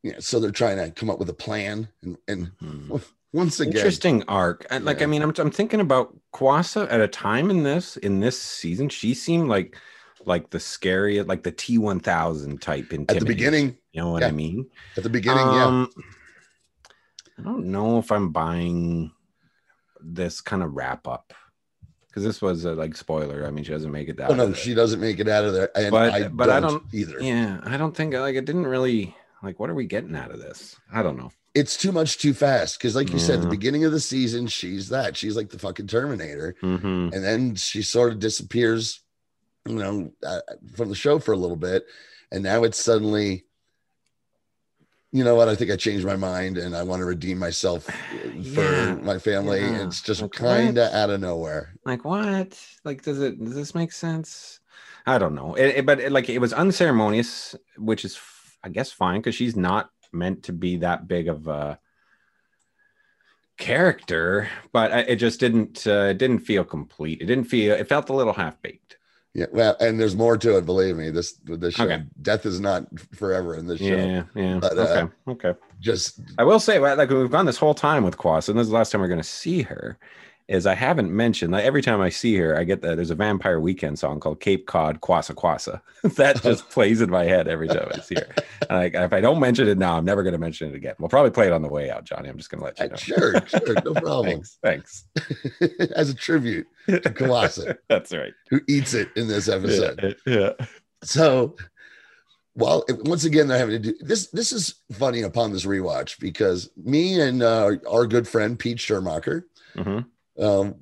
[0.03, 2.95] Yeah, so they're trying to come up with a plan, and, and hmm
[3.33, 4.65] once again, Interesting arc.
[4.71, 5.03] Like, Yeah.
[5.03, 8.89] I mean, I'm, I'm thinking about Kuasa at a time in this in this season.
[8.89, 9.77] She seemed like
[10.25, 12.91] like the scary, like the T1000 type.
[12.93, 14.27] at the beginning, you know what yeah.
[14.27, 14.67] I mean?
[14.97, 15.89] at the beginning, yeah, Um,
[17.37, 19.11] I don't know if I'm buying
[20.01, 21.33] this kind of wrap up
[22.07, 23.45] because this was a like spoiler.
[23.47, 24.29] I mean, she doesn't make it that.
[24.31, 26.83] Oh no, she doesn't make it out of there, and But- I but don't don't-
[26.93, 27.21] either.
[27.21, 29.59] Yeah, I don't think like it didn't really like.
[29.59, 30.75] What are we getting out of this?
[30.91, 31.31] I don't know.
[31.55, 34.89] It's too much too fast because, like you said, the beginning of the season, she's
[34.89, 35.17] that.
[35.17, 39.01] She's like the fucking Terminator, hmm and then she sort of disappears,
[39.67, 40.41] you know, uh,
[40.75, 41.85] from the show for a little bit,
[42.31, 43.45] and now it's suddenly.
[45.11, 45.49] You know what?
[45.49, 49.17] I think I changed my mind, and I want to redeem myself for Yeah, my
[49.17, 49.61] family.
[49.61, 49.85] yeah.
[49.87, 51.73] It's just Like, kind of out of nowhere.
[51.83, 52.59] Like what?
[52.85, 53.43] Like does it?
[53.43, 54.59] Does this make sense?
[55.07, 55.55] I don't know.
[55.55, 58.15] It, it- but it, like it was unceremonious, which is
[58.63, 61.79] I guess fine because she's not meant to be that big of a
[63.57, 64.49] character.
[64.71, 65.85] But I- it just didn't.
[65.87, 67.21] Uh, it didn't feel complete.
[67.21, 67.73] It didn't feel.
[67.75, 68.97] It felt a little half baked.
[69.35, 70.65] Yeah, well, and there's more to it.
[70.65, 72.03] Believe me, this this show, Okay.
[72.21, 73.85] death is not forever in this show.
[73.85, 74.57] Yeah, yeah.
[74.59, 75.59] But, uh, okay, okay.
[75.79, 78.69] Just I will say, like we've gone this whole time with Quas, and this is
[78.71, 79.99] the last time we're going to see her.
[80.49, 83.15] Is I haven't mentioned like every time I see her, I get that there's a
[83.15, 85.79] Vampire Weekend song called Cape Cod Kwassa Kwassa
[86.15, 88.27] that just plays in my head every time I see her.
[88.67, 90.95] And like if I don't mention it now, I'm never going to mention it again.
[90.97, 92.29] We'll probably play it on the way out, Johnny.
[92.29, 92.95] I'm just going to let you uh, know.
[92.95, 94.41] sure, sure, no problem.
[94.41, 95.05] Thanks, thanks.
[95.95, 98.33] As a tribute to Kuasa, That's right.
[98.49, 100.17] who eats it in this episode.
[100.25, 100.65] Yeah, yeah.
[101.03, 101.57] So,
[102.55, 104.27] well, once again, they're having to do this.
[104.31, 109.43] This is funny upon this rewatch because me and uh, our good friend Pete Schermacher
[109.77, 110.05] Mhm.
[110.39, 110.75] Um,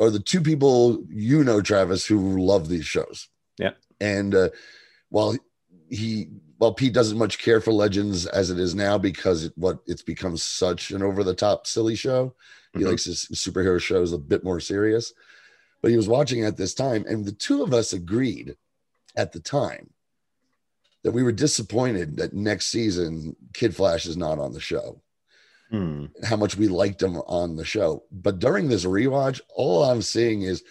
[0.00, 3.28] are the two people you know, Travis, who love these shows.
[3.58, 3.72] Yeah.
[4.00, 4.48] And uh,
[5.10, 5.36] while
[5.90, 6.28] he,
[6.58, 10.02] while Pete doesn't much care for Legends as it is now because it, what it's
[10.02, 12.34] become such an over the top silly show.
[12.72, 12.86] He Mhm.
[12.90, 15.12] likes his superhero shows a bit more serious.
[15.82, 18.56] But he was watching at this time, and the two of us agreed
[19.16, 19.90] at the time
[21.02, 25.00] that we were disappointed that next season Kid Flash is not on the show
[25.70, 26.06] Hmm.
[26.24, 28.02] how much we liked him on the show.
[28.10, 30.64] But during this rewatch, all I'm seeing is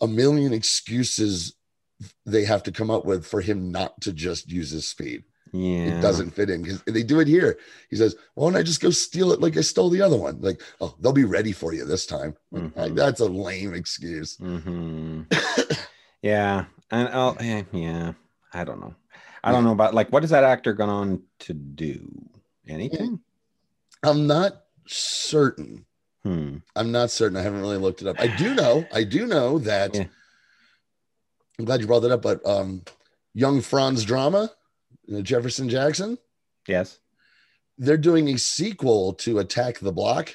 [0.00, 1.54] a million excuses
[2.26, 5.24] they have to come up with for him not to just use his speed.
[5.52, 5.98] Yeah.
[5.98, 7.56] It doesn't fit in because they do it here.
[7.88, 10.40] He says, Why don't I just go steal it like I stole the other one?
[10.40, 12.34] Like, oh, they'll be ready for you this time.
[12.50, 12.96] Like, Mhm.
[12.96, 14.36] that's a lame excuse.
[14.36, 15.22] hmm
[16.22, 18.12] yeah, and I'll, eh, yeah,
[18.52, 18.94] I don't know.
[19.44, 22.10] I don't know about like what is that actor gone on to do?
[22.66, 23.20] Anything?
[24.04, 25.86] I'm not certain.
[26.22, 26.58] Hmm.
[26.76, 27.36] I'm not certain.
[27.36, 28.16] I haven't really looked it up.
[28.18, 30.04] I do know, I do know that Yeah.
[31.58, 32.82] I'm glad you brought that up, but um
[33.34, 34.48] Young Franz Drameh,
[35.22, 36.18] Jefferson Jackson,
[36.68, 36.98] Yes.
[37.78, 40.34] they're doing a sequel to Attack the Block.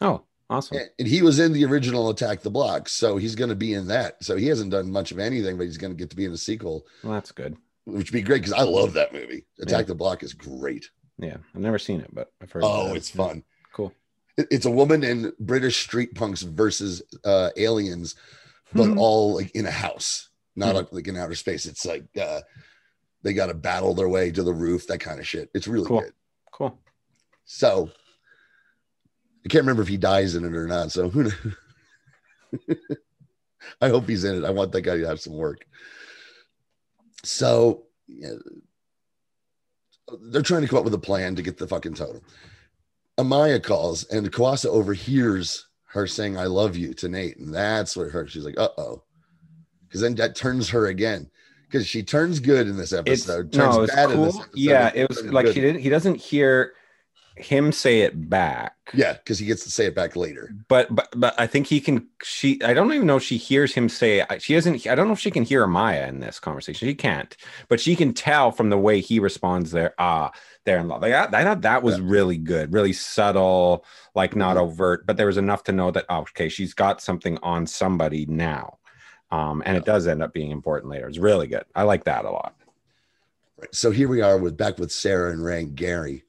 [0.00, 0.78] Oh, awesome.
[0.98, 3.88] And he was in the original Attack the Block, so he's going to be in
[3.88, 4.22] that.
[4.24, 6.30] So he hasn't done much of anything, but he's going to get to be in
[6.32, 7.56] the sequel, Well, that's good.
[7.84, 9.44] which would be great because I love that movie.
[9.60, 9.86] Attack Yeah.
[9.88, 10.88] the Block is great.
[11.20, 12.64] Yeah, I've never seen it, but I've heard.
[12.64, 13.44] Oh, it's fun.
[13.72, 13.92] Cool.
[14.38, 18.14] It's a woman and British street punks versus uh, aliens,
[18.72, 18.98] but Hmm.
[18.98, 20.76] all like in a house, not Hmm.
[20.76, 21.66] like, like in outer space.
[21.66, 22.40] It's like uh,
[23.22, 25.50] they got to battle their way to the roof, that kind of shit.
[25.54, 26.00] It's really Cool.
[26.00, 26.14] good.
[26.52, 26.78] Cool.
[27.44, 27.90] So
[29.44, 30.90] I can't remember if he dies in it or not.
[30.92, 31.34] So who knows?
[33.82, 34.46] I hope he's in it.
[34.46, 35.66] I want that guy to have some work.
[37.24, 38.32] So yeah,
[40.22, 42.20] they're trying to come up with a plan to get the fucking totem.
[43.18, 47.36] Amaya calls and Kuasa overhears her saying, I love you to Nate.
[47.38, 48.30] And that's what hurt.
[48.30, 49.02] She's like, uh oh.
[49.86, 51.28] Because then that turns her again.
[51.66, 53.52] Because she turns good in this It's episode.
[53.52, 54.24] turns no, it's bad in cool.
[54.26, 54.50] this episode.
[54.56, 55.54] Yeah, it was like good.
[55.54, 55.80] he didn't.
[55.82, 56.72] He doesn't hear
[57.36, 58.74] him say it back.
[58.92, 60.52] Yeah, because he gets to say it back later.
[60.68, 62.08] but but but I think he can.
[62.22, 64.24] She I don't even know if she hears him say.
[64.40, 64.86] She doesn't.
[64.86, 66.88] I don't know if she can hear Maya in this conversation.
[66.88, 67.34] She can't,
[67.68, 69.70] but she can tell from the way he responds.
[69.70, 70.32] There, ah,
[70.64, 71.02] they're in love.
[71.02, 72.04] Like I, I thought that was Yeah.
[72.06, 74.62] really good, really subtle, like not Mhm.
[74.62, 78.26] overt, but there was enough to know that oh, okay, she's got something on somebody
[78.26, 78.78] now,
[79.30, 81.08] um, and it does end up being important later.
[81.08, 81.64] It's really good.
[81.76, 82.56] I like that a lot.
[83.56, 83.74] Right.
[83.74, 86.24] So here we are with back with Sara and Ray and Gary.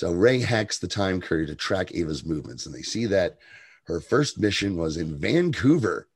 [0.00, 3.36] So Ray hacks the time courier to track Ava's movements, and they see that
[3.84, 6.08] her first mission was in Vancouver,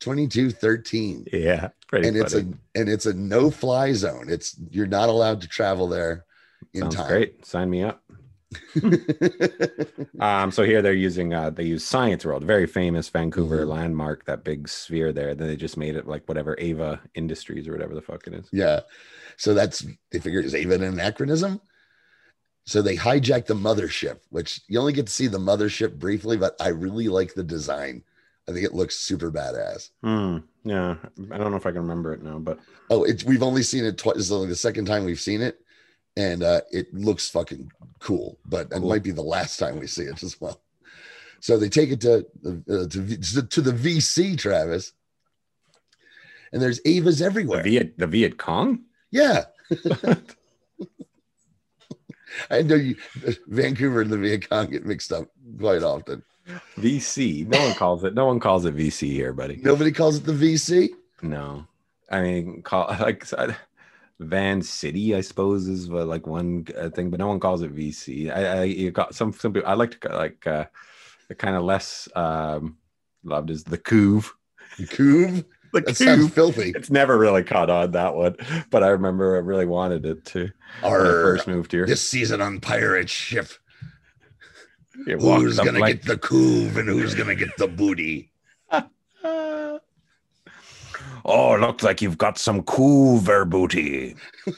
[0.00, 1.26] 2213.
[1.32, 2.38] Yeah, pretty And it's a
[2.74, 4.26] and it's a no-fly zone.
[4.28, 6.24] It's you're not allowed to travel there
[6.74, 7.06] in Sounds time.
[7.06, 7.46] great.
[7.46, 8.02] Sign me up.
[10.20, 13.68] Um, so here they're using uh they use Science World, very famous Vancouver Mhm.
[13.68, 15.36] landmark, that big sphere there.
[15.36, 18.48] Then they just made it like whatever Ava Industries or whatever the fuck it is.
[18.52, 18.80] yeah.
[19.36, 21.60] So that's they figure is Ava an anachronism?
[22.68, 26.54] So they hijack the mothership, which you only get to see the mothership briefly, but
[26.60, 28.02] I really like the design.
[28.46, 29.88] I think it looks super badass.
[30.02, 30.38] Hmm.
[30.64, 30.96] Yeah.
[31.32, 32.58] I don't know if I can remember it now, but
[32.90, 34.16] Oh, it's we've only seen it twice.
[34.16, 35.62] This is only the second time we've seen it,
[36.18, 38.38] and uh, it looks fucking cool.
[38.44, 40.60] But it might be the last time we see it as well.
[41.40, 44.92] So they take it to uh, to, to the VC, Travis,
[46.52, 47.62] and there's Avas The everywhere.
[47.62, 48.80] Viet the Viet Cong?
[49.10, 49.44] yeah,
[52.50, 52.96] I know you,
[53.46, 56.22] Vancouver and the Viet Cong get mixed up quite often.
[56.76, 57.46] VC.
[57.46, 58.14] No one calls it.
[58.14, 59.56] No one calls it VC here, buddy.
[59.62, 60.88] Nobody calls it the VC.
[61.22, 61.66] No,
[62.10, 63.56] I mean, call like I-
[64.20, 67.74] Van City, I suppose, is uh, like one uh, thing, but no one calls it
[67.74, 68.34] VC.
[68.34, 69.68] I, I you got some some people.
[69.68, 70.64] I like to like uh,
[71.28, 72.78] the kind of less um,
[73.22, 74.32] loved is the Couve.
[74.78, 75.44] The Couve.
[75.72, 76.72] The That sounds filthy.
[76.74, 78.36] It's never really caught on that one,
[78.70, 80.50] but I remember I really wanted it to
[80.82, 81.84] when I first moved here.
[81.86, 83.48] this season on pirate ship.
[85.06, 88.32] It Who's up gonna like- get the couve and who's gonna get the booty?
[91.24, 94.16] Oh, looks like you've got some Couver booty.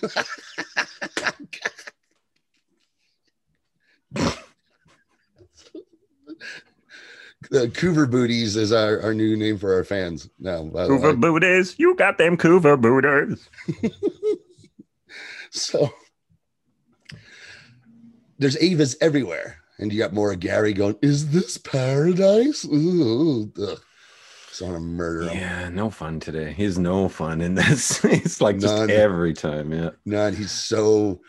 [7.50, 10.62] The Couver booties is our, our new name for our fans now.
[10.62, 13.48] by the booties, you got them Couver booties.
[15.50, 15.92] So
[18.38, 23.80] there's Avas everywhere, and you got more of Gary going, "Is this paradise?" Ooh, ugh.
[24.48, 25.38] Just want to murder him.
[25.38, 26.52] Yeah, no fun today.
[26.52, 28.04] He's no fun in this.
[28.04, 28.90] it's like just None.
[28.90, 29.72] every time.
[29.72, 29.90] Yeah.
[30.04, 30.34] None.
[30.34, 31.20] He's so.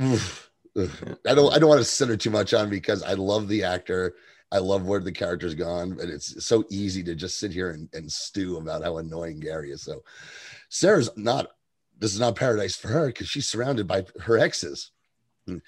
[0.00, 0.50] Oof.
[0.76, 0.90] Ugh.
[1.26, 1.54] I don't.
[1.54, 4.14] I don't want to center too much on because I love the actor.
[4.52, 7.88] I love where the character's gone, but it's so easy to just sit here and,
[7.92, 9.82] and stew about how annoying Gary is.
[9.82, 10.02] So,
[10.68, 11.48] Sara's not.
[11.98, 14.90] This is not paradise for her because she's surrounded by her exes,
[15.46, 15.60] and,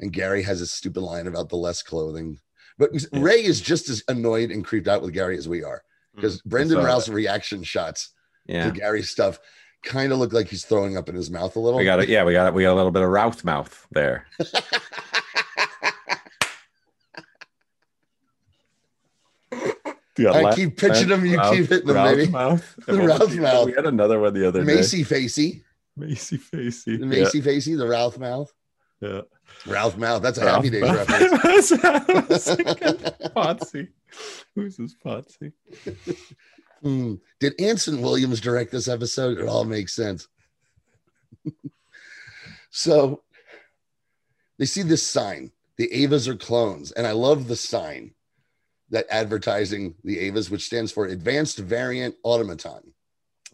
[0.00, 2.38] and Gary has a stupid line about the less clothing.
[2.78, 3.20] But Yeah.
[3.22, 5.82] Ray is just as annoyed and creeped out with Gary as we are
[6.14, 8.10] because Brandon Mm, saw Routh's reaction shots
[8.46, 8.66] Yeah.
[8.66, 9.38] to Gary's stuff
[9.82, 11.78] kind of look like he's throwing up in his mouth a little.
[11.78, 12.08] We got it.
[12.08, 12.54] Yeah, we got it.
[12.54, 14.26] We got a little bit of Routh mouth there.
[20.18, 22.30] I keep pitching them, you keep hitting them, baby.
[22.30, 22.74] Mouth.
[22.86, 23.66] The And what was Routh the- mouth.
[23.66, 24.74] We had another one the other day.
[24.74, 25.62] Macy Facey,
[25.96, 26.96] Macy Facey.
[26.96, 28.52] the Macy Facey, the Ralph mouth,
[29.00, 29.22] Yeah.
[29.66, 30.22] Ralph mouth.
[30.22, 30.54] That's a yeah.
[30.56, 31.70] Happy Days Ralph- reference.
[33.36, 33.88] Potsy.
[34.54, 35.52] Who's this Potsy?
[36.82, 37.14] Hmm.
[37.40, 39.38] Did Anson Williams direct this episode?
[39.38, 40.28] It all makes sense.
[42.70, 43.22] so
[44.58, 45.52] they see this sign.
[45.78, 48.14] The Avas are clones, and I love the sign
[48.90, 52.92] that advertising the Avas, which stands for Advanced Variant Automaton.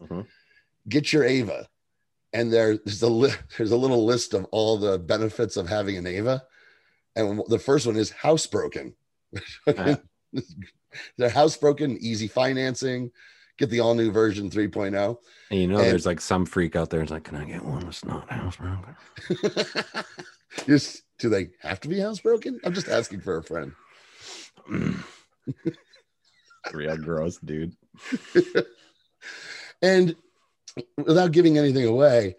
[0.01, 0.27] Mhm.
[0.89, 1.69] Get your Ava,
[2.33, 5.97] and there, there's a li- there's a little list of all the benefits of having
[5.97, 6.43] an Ava,
[7.17, 8.95] and the first one is housebroken.
[9.67, 9.97] Uh-huh.
[11.17, 13.11] They're housebroken, easy financing.
[13.59, 15.17] Get the all new version 3.0.
[15.51, 17.01] And you know, And- there's like some freak out there.
[17.03, 18.95] It's like, can I get one that's not housebroken?
[20.67, 22.59] Just do they have to be housebroken?
[22.65, 23.73] I'm just asking for a friend.
[26.73, 27.77] Real gross, dude.
[29.83, 30.15] And
[30.97, 32.37] without giving anything away,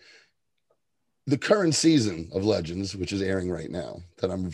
[1.27, 4.49] the current season of Legends, which is airing right now, that I'm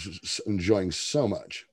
[0.48, 1.66] enjoying so much,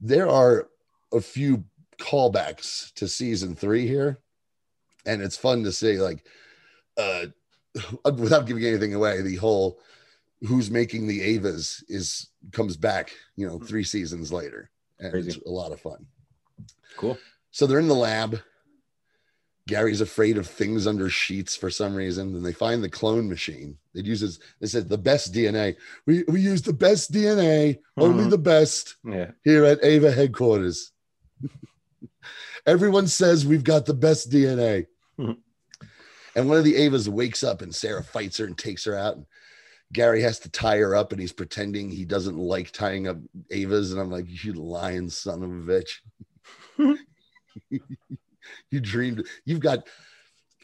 [0.00, 0.68] there are
[1.12, 1.64] a few
[1.98, 4.20] callbacks to season three here.
[5.04, 6.26] And it's fun to see, like,
[6.96, 7.26] uh,
[8.04, 9.78] without giving anything away, the whole
[10.46, 14.70] who's making the Avas is comes back, you know, three seasons later.
[14.98, 15.28] And Crazy.
[15.30, 16.06] it's a lot of fun.
[16.96, 17.18] Cool.
[17.50, 18.40] So they're in the lab.
[19.68, 22.34] Gary's afraid of things under sheets for some reason.
[22.36, 23.76] And they find the clone machine.
[23.94, 25.76] It uses, they said, the best DNA.
[26.06, 28.30] We, we use the best DNA, only Mhm.
[28.30, 29.32] the best Yeah.
[29.42, 30.92] here at Ava headquarters.
[32.66, 34.86] Everyone says we've got the best DNA.
[35.18, 35.38] Mhm.
[36.34, 39.16] And one of the Avas wakes up and Sara fights her and takes her out.
[39.16, 39.26] And
[39.92, 43.16] Gary has to tie her up and he's pretending he doesn't like tying up
[43.52, 43.92] Avas.
[43.92, 45.82] And I'm like, you lying son of a
[46.78, 46.98] bitch.
[48.70, 49.86] you dreamed, you've got,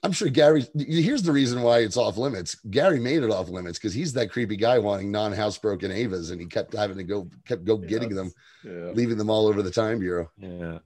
[0.02, 2.56] I'm sure Gary, here's the reason why it's off limits.
[2.70, 6.40] Gary made it off limits because he's that creepy guy wanting non housebroken Avas and
[6.40, 8.32] he kept having to go, kept go getting them
[8.64, 8.90] Yeah.
[8.92, 10.28] leaving them all over the time bureau.
[10.36, 10.78] Yeah.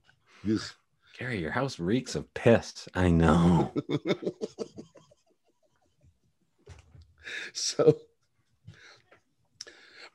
[0.48, 0.60] Ugh.
[1.18, 2.86] Gary, your house reeks of piss.
[2.94, 3.72] I know.
[7.54, 7.96] so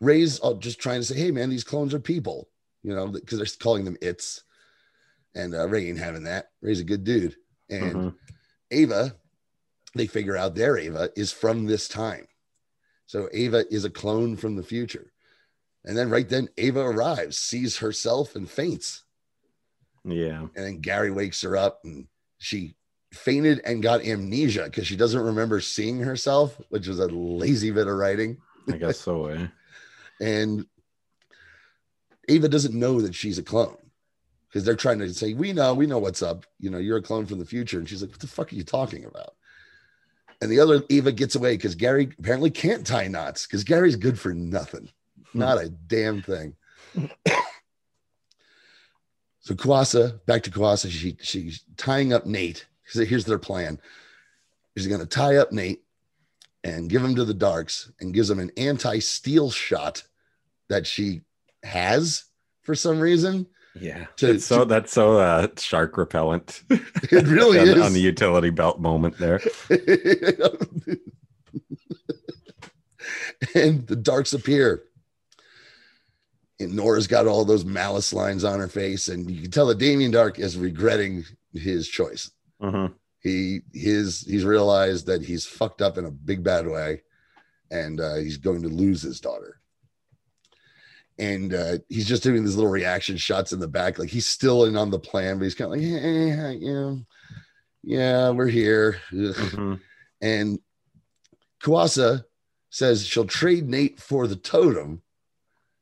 [0.01, 2.49] Ray's uh, just trying to say, hey man, these clones are people,
[2.83, 4.43] you know, because they're calling them its.
[5.33, 6.49] And uh, Ray ain't having that.
[6.61, 7.37] Ray's a good dude.
[7.69, 8.15] And Mhm.
[8.71, 9.15] Ava,
[9.95, 12.27] they figure out their Ava is from this time.
[13.05, 15.13] So Ava is a clone from the future.
[15.85, 19.03] And then right then, Ava arrives, sees herself and faints.
[20.03, 20.41] Yeah.
[20.55, 22.75] And then Gary wakes her up and she
[23.13, 27.87] fainted and got amnesia because she doesn't remember seeing herself, which was a lazy bit
[27.87, 28.37] of writing.
[28.71, 29.25] I guess so.
[29.27, 29.47] Eh?
[30.21, 30.65] And
[32.29, 33.75] Ava doesn't know that she's a clone
[34.47, 36.45] because they're trying to say, We know, we know what's up.
[36.59, 37.79] You know, you're a clone from the future.
[37.79, 39.33] And she's like, What the fuck are you talking about?
[40.41, 44.19] And the other Eva gets away because Gary apparently can't tie knots because Gary's good
[44.19, 44.89] for nothing,
[45.31, 45.39] hmm.
[45.39, 46.55] not a damn thing.
[49.39, 52.67] so Kuasa, back to Kuasa, she she's tying up Nate.
[52.85, 53.79] So here's their plan.
[54.77, 55.83] She's gonna tie up Nate
[56.63, 60.03] and give him to the Darhks and gives him an anti-steel shot
[60.71, 61.21] that she
[61.63, 62.23] has
[62.63, 63.45] for some reason.
[63.79, 64.05] Yeah.
[64.17, 66.63] To- It's so that's so uh, shark repellent.
[66.69, 67.81] It really on, is.
[67.81, 69.39] on the utility belt moment there.
[73.55, 74.83] and the Darhks appear.
[76.59, 79.79] And Nora's got all those Mallus lines on her face, and you can tell that
[79.79, 82.29] Damien Darhk is regretting his choice.
[82.61, 82.93] Mhm.
[83.19, 87.01] He his he's realized that he's fucked up in a big bad way,
[87.71, 89.59] and uh, he's going to lose his daughter.
[91.21, 94.65] And uh, he's just doing these little reaction shots in the back, like he's still
[94.65, 96.95] in on the plan, but he's kind of like, yeah, yeah,
[97.83, 98.99] yeah, we're here.
[99.13, 99.35] Ugh.
[99.35, 99.79] Mhm.
[100.21, 100.59] And
[101.63, 102.25] Kuasa
[102.71, 105.03] says she'll trade Nate for the totem.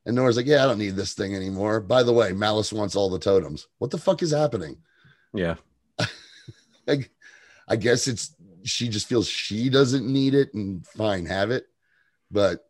[0.05, 1.79] And Nora's like, Yeah, I don't need this thing anymore.
[1.79, 3.67] By the way, Mallus wants all the totems.
[3.77, 4.77] What the fuck is happening?
[5.33, 5.55] Yeah.
[6.87, 7.11] Like,
[7.67, 8.33] I guess it's
[8.63, 11.65] she just feels she doesn't need it and fine, have it.
[12.31, 12.65] But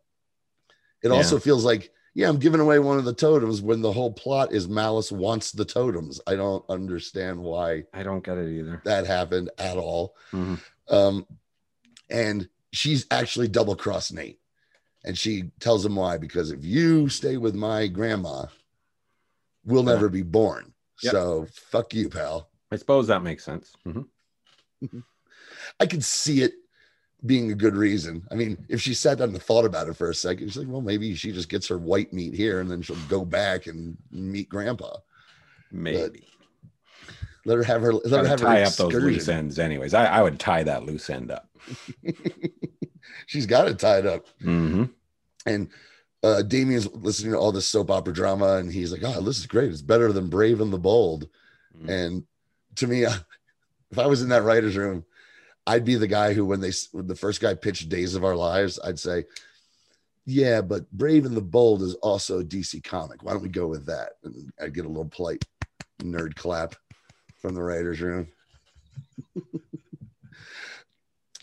[1.02, 4.12] it also feels like, yeah, I'm giving away one of the totems when the whole
[4.12, 6.20] plot is Mallus wants the totems.
[6.26, 8.82] I don't understand why I don't get it either.
[8.84, 10.14] that happened at all.
[10.32, 10.60] Mhm.
[10.88, 11.26] Um,
[12.08, 14.38] and she's actually double crossed Nate.
[15.04, 18.46] And she tells him why because if you stay with my grandma,
[19.64, 19.94] we'll Yeah.
[19.94, 20.74] never be born.
[21.02, 21.12] Yep.
[21.12, 22.50] So fuck you, pal.
[22.70, 23.72] I suppose that makes sense.
[23.86, 24.06] Mhm.
[25.80, 26.54] I could see it
[27.26, 28.26] being a good reason.
[28.30, 30.68] I mean, if she sat down and thought about it for a second, she's like,
[30.68, 33.96] well, maybe she just gets her white meat here and then she'll go back and
[34.10, 34.96] meet grandpa.
[35.70, 36.26] Maybe.
[37.44, 39.94] Let her have her let her have her tie up those loose ends, anyways.
[39.94, 41.48] I, I would tie that loose end up.
[43.26, 44.26] She's got it tied up.
[44.40, 44.84] hmm
[45.46, 45.68] and
[46.22, 49.46] uh Damien's listening to all this soap opera drama and he's like, Oh, this is
[49.46, 49.70] great.
[49.70, 51.28] It's better than Brave and the Bold.
[51.78, 51.88] Mhm.
[51.88, 52.24] And
[52.76, 53.04] to me,
[53.90, 55.04] if I was in that writer's room,
[55.70, 58.34] I'd be the guy who, when they when the first guy pitched Days of Our
[58.34, 59.24] Lives, I'd say,
[60.26, 63.22] Yeah, but Brave and the Bold is also a DC comic.
[63.22, 64.14] Why don't we go with that?
[64.24, 65.44] And I'd get a little polite
[66.00, 66.74] nerd clap
[67.38, 68.26] from the writer's room.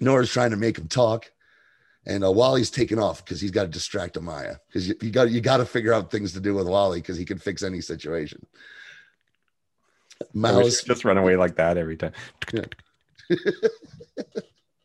[0.02, 1.32] Nora's trying to make him talk.
[2.06, 5.32] And uh, Wally's taking off because he's got to distract Amaya because you, you got
[5.32, 7.80] you got to figure out things to do with Wally because he can fix any
[7.80, 8.46] situation.
[10.34, 12.12] Mouse, just run away like that every time.
[12.54, 12.66] Yeah.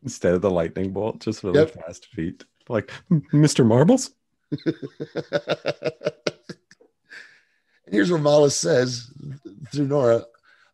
[0.02, 1.74] Instead of the lightning bolt, just really Yep.
[1.86, 2.44] fast feet.
[2.68, 2.90] Like
[3.32, 3.64] Mr.
[3.66, 4.10] Marbles.
[7.86, 9.10] And here's what Mallus says
[9.72, 10.24] through Nora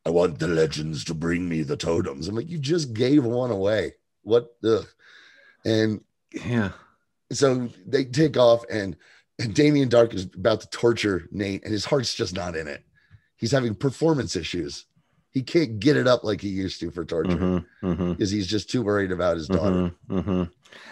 [0.07, 2.29] I want the legends to bring me the totems.
[2.29, 3.95] I'm like, you just gave one away.
[4.23, 4.87] What the?
[5.65, 6.03] And
[6.33, 6.71] Yeah.
[7.33, 8.97] so they take off, and,
[9.39, 12.85] and Damien Darhk is about to torture Nate, and his heart's just not in it.
[13.37, 14.87] He's having performance issues.
[15.31, 18.47] He can't get it up like he used to for torture Mhm, mhm, because he's
[18.47, 19.93] just too worried about his daughter.
[20.11, 20.51] mhm, mhm.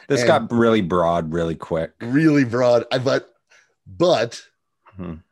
[0.08, 1.92] This And- got really broad really quick.
[2.00, 2.84] Really broad.
[2.92, 3.32] I but
[3.86, 4.42] but
[4.98, 5.22] Mhm.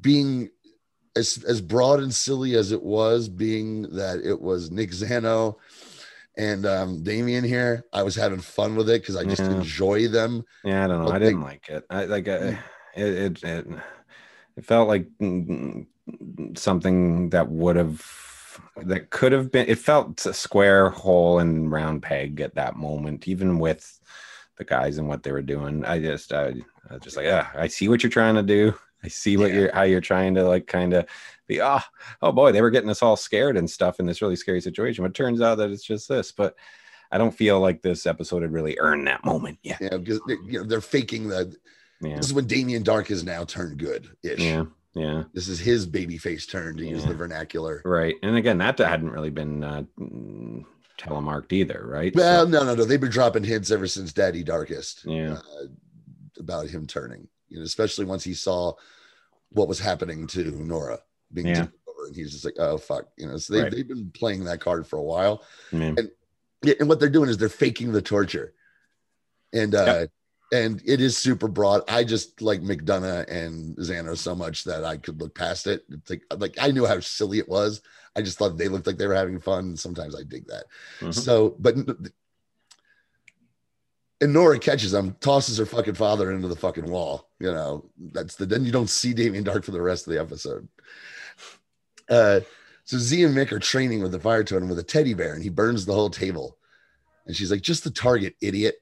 [0.00, 0.50] being
[1.16, 5.56] as as broad and silly as it was, being that it was Nick Zano
[6.36, 9.52] and um Damien here, I was having fun with it because I just Yeah.
[9.58, 10.44] enjoy them.
[10.64, 11.06] Yeah, I don't know.
[11.06, 11.84] But I they- didn't like it.
[11.90, 12.58] I like uh, it.
[12.94, 13.66] It it,
[14.56, 15.86] it felt like mm,
[16.56, 18.02] something that would have
[18.84, 19.66] that could have been.
[19.68, 23.98] It felt a square hole and round peg at that moment, even with
[24.56, 25.84] the guys and what they were doing.
[25.84, 26.48] I just I,
[26.90, 28.74] I was just like, yeah, I see what you're trying to do.
[29.04, 29.58] I see what Yeah.
[29.60, 31.06] you're how you're trying to like kind of
[31.46, 31.60] be.
[31.60, 31.80] Oh,
[32.20, 35.02] oh boy, they were getting us all scared and stuff in this really scary situation.
[35.02, 36.30] But it turns out that it's just this.
[36.32, 36.54] But
[37.10, 39.80] I don't feel like this episode had really earned that moment yet.
[39.80, 41.54] Know, because you know they're faking the.
[42.00, 42.16] Yeah.
[42.16, 44.40] This is when Damien Darhk has now turned good ish.
[44.40, 44.64] Yeah,
[44.94, 47.80] yeah, This is his baby face turn to use the vernacular.
[47.84, 48.14] right.
[48.22, 50.64] And again, that hadn't really been uh, mm,
[50.98, 52.14] telemarked either, right?
[52.14, 52.84] Well, So- no, no, no.
[52.84, 55.04] They've been dropping hints ever since Daddy Darhkest.
[55.04, 55.34] Yeah.
[55.34, 55.66] uh,
[56.38, 57.28] about him turning.
[57.48, 58.72] You know, especially once he saw
[59.50, 60.98] what was happening to Nora
[61.32, 61.54] being Yeah.
[61.54, 63.36] taken over, and he's just like, "Oh fuck," you know.
[63.36, 63.70] So they, Right.
[63.72, 65.96] they've been playing that card for a while, mean,
[66.62, 68.54] yeah, and what they're doing is they're faking the torture,
[69.52, 70.06] and uh,
[70.52, 71.82] and it is super broad.
[71.88, 75.84] I just like McDonough and Zano so much that I could look past it.
[75.90, 77.80] It's like like I knew how silly it was.
[78.14, 79.76] I just thought they looked like they were having fun.
[79.76, 80.64] Sometimes I dig that.
[81.00, 81.14] Mhm.
[81.14, 81.74] So, but
[84.20, 87.30] and Nora catches him, tosses her fucking father into the fucking wall.
[87.40, 90.20] You know, that's the then you don't see Damien Darhk for the rest of the
[90.20, 90.68] episode.
[92.10, 92.40] Uh,
[92.84, 95.42] so Z and Mick are training with the fire totem with a teddy bear, and
[95.42, 96.58] he burns the whole table.
[97.26, 98.81] And she's like, "Just the target, idiot."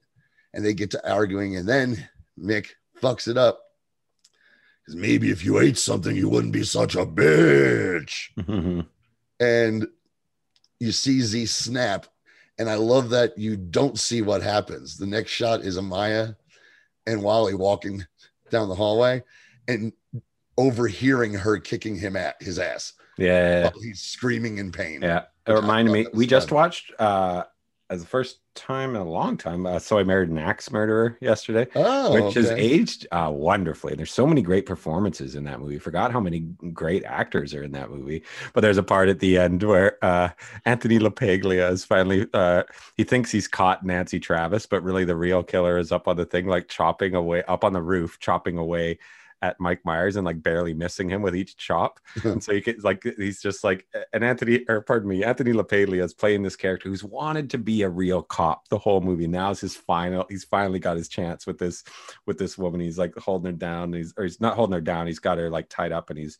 [0.52, 2.68] And they get to arguing, and then Mick
[3.00, 3.60] fucks it up.
[4.84, 8.28] Because maybe if you ate something, you wouldn't be such a bitch
[9.40, 9.86] and
[10.80, 12.06] you see Z snap.
[12.58, 14.96] And I love that you don't see what happens.
[14.96, 16.36] The next shot is Amaya
[17.06, 18.04] and Wally walking
[18.50, 19.22] down the hallway
[19.68, 19.92] and
[20.58, 23.62] overhearing her kicking him at his ass yeah.
[23.62, 25.02] while he's screaming in pain.
[25.02, 26.06] Yeah, it reminded me.
[26.12, 27.44] We just watched uh
[27.90, 29.66] as the first time in a long time.
[29.66, 33.94] Uh, so I married an axe murderer yesterday, Oh, which has aged uh, wonderfully.
[33.96, 35.78] There's so many great performances in that movie.
[35.78, 36.40] Forgot how many
[36.72, 38.22] great actors are in that movie.
[38.52, 40.30] But there's a part at the end where uh,
[40.64, 42.26] Anthony LaPaglia is finally.
[42.32, 42.62] Uh,
[42.96, 46.24] he thinks he's caught Nancy Travis, but really the real killer is up on the
[46.24, 48.98] thing, like chopping away up on the roof, chopping away
[49.42, 51.98] at Mike Myers and like barely missing him with each chop.
[52.24, 56.02] and so you can like he's just like an Anthony or pardon me, Anthony LaPaglia
[56.02, 59.26] is playing this character who's wanted to be a real cop the whole movie.
[59.26, 61.84] Now is his final he's finally got his chance with this
[62.26, 62.80] with this woman.
[62.80, 63.92] He's like holding her down.
[63.92, 66.38] He's or he's not holding her down, he's got her like tied up and he's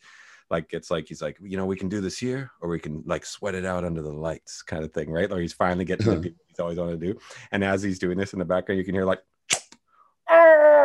[0.51, 3.01] like it's like he's like you know we can do this here or we can
[3.05, 6.05] like sweat it out under the lights kind of thing right or he's finally getting
[6.07, 7.19] the people he's always wanted to do
[7.53, 9.21] and as he's doing this in the background you can hear like
[10.29, 10.80] ah!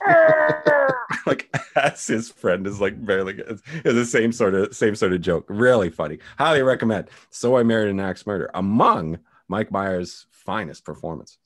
[1.26, 5.12] like as his friend is like barely it's, it's the same sort of same sort
[5.12, 5.44] of joke.
[5.48, 6.18] Really funny.
[6.38, 7.08] Highly recommend.
[7.30, 9.18] So i married an axe murder among
[9.48, 11.38] mike myers finest performance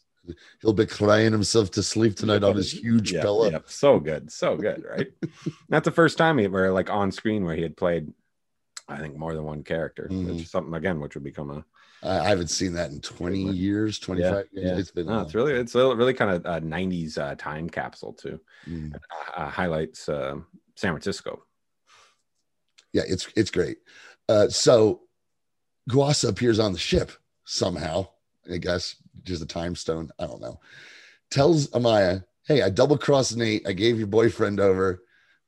[0.63, 3.51] He'll be crying himself to sleep tonight on his huge yeah, pillow.
[3.51, 5.09] yeah, so good so good right?
[5.69, 8.13] That's the first time he were like on screen where he had played
[8.89, 10.27] i think more than one character Mhm.
[10.29, 11.65] which is something again which would become a
[12.05, 14.47] I, I haven't seen that in 20 years, 25 years.
[14.53, 14.77] yeah.
[14.79, 18.13] It's been no, it's really it's a really kind of a 90s uh, time capsule
[18.13, 18.95] too Mm.
[19.37, 20.37] uh, highlights uh,
[20.77, 21.43] san francisco
[22.93, 23.79] yeah, it's it's great.
[24.29, 25.01] Uh, so
[25.91, 27.11] Kuasa appears on the ship
[27.45, 28.07] somehow.
[28.51, 28.95] I guess
[29.25, 30.11] just a time stone.
[30.19, 30.61] I don't know.
[31.31, 33.67] Tells Amaya, "Hey, I double crossed Nate.
[33.67, 35.03] I gave your boyfriend over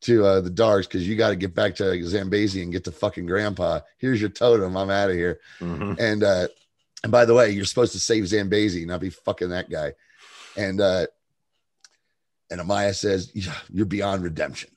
[0.06, 2.92] to uh, the Darhks because you got to get back to Zambezi and get to
[2.92, 3.80] fucking Grandpa.
[3.98, 4.76] Here's your totem.
[4.76, 5.98] I'm out of here." Mhm.
[5.98, 6.48] And uh,
[7.02, 9.92] and by the way, you're supposed to save Zambezi, not be fucking that guy.
[10.56, 11.06] And uh,
[12.50, 14.70] and Amaya says, "Yeah, "You're beyond redemption."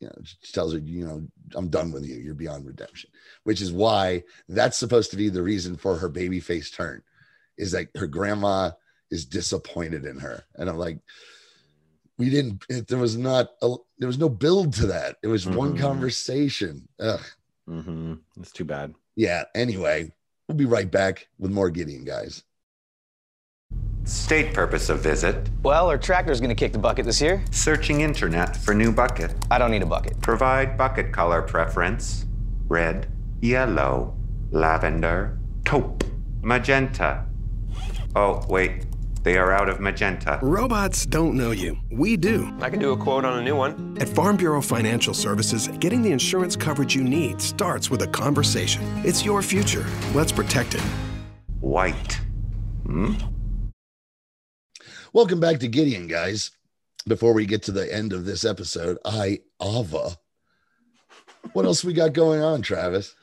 [0.00, 2.16] You know, she tells her, "You know, I'm done with you.
[2.16, 3.10] You're beyond redemption."
[3.44, 7.02] Which is why that's supposed to be the reason for her baby face turn,
[7.56, 8.70] is that her grandma
[9.10, 10.44] is disappointed in her.
[10.56, 10.98] And I'm like,
[12.18, 12.64] we didn't.
[12.68, 13.50] It, there was not.
[13.62, 15.16] A, there was no build to that.
[15.22, 15.80] It was one Mhm.
[15.80, 16.88] conversation.
[17.00, 17.20] Ugh.
[17.66, 18.94] hmm It's too bad.
[19.16, 19.44] Yeah.
[19.54, 20.12] Anyway,
[20.48, 22.42] we'll be right back with more Gideon guys.
[24.04, 27.42] State purpose of visit Well, our tractor's gonna kick the bucket this year.
[27.50, 29.34] searching internet for new bucket.
[29.50, 30.18] I don't need a bucket.
[30.22, 32.24] Provide bucket color preference
[32.68, 33.06] red,
[33.42, 34.14] yellow,
[34.50, 36.04] lavender, taupe,
[36.42, 37.24] magenta.
[38.16, 38.86] Oh, wait,
[39.22, 40.38] they are out of magenta.
[40.42, 41.76] Robots don't know you.
[41.90, 42.52] We do.
[42.60, 43.96] I can do a quote on a new one.
[44.00, 48.82] At Farm Bureau Financial Services, getting the insurance coverage you need starts with a conversation.
[49.04, 49.86] It's your future.
[50.14, 50.82] Let's protect it.
[51.60, 52.20] White.
[52.86, 53.14] Hmm?
[55.12, 56.50] Welcome back to Gideon, guys.
[57.06, 60.18] Before we get to the end of this episode, I Ava.
[61.52, 63.14] What else we got going on, Travis?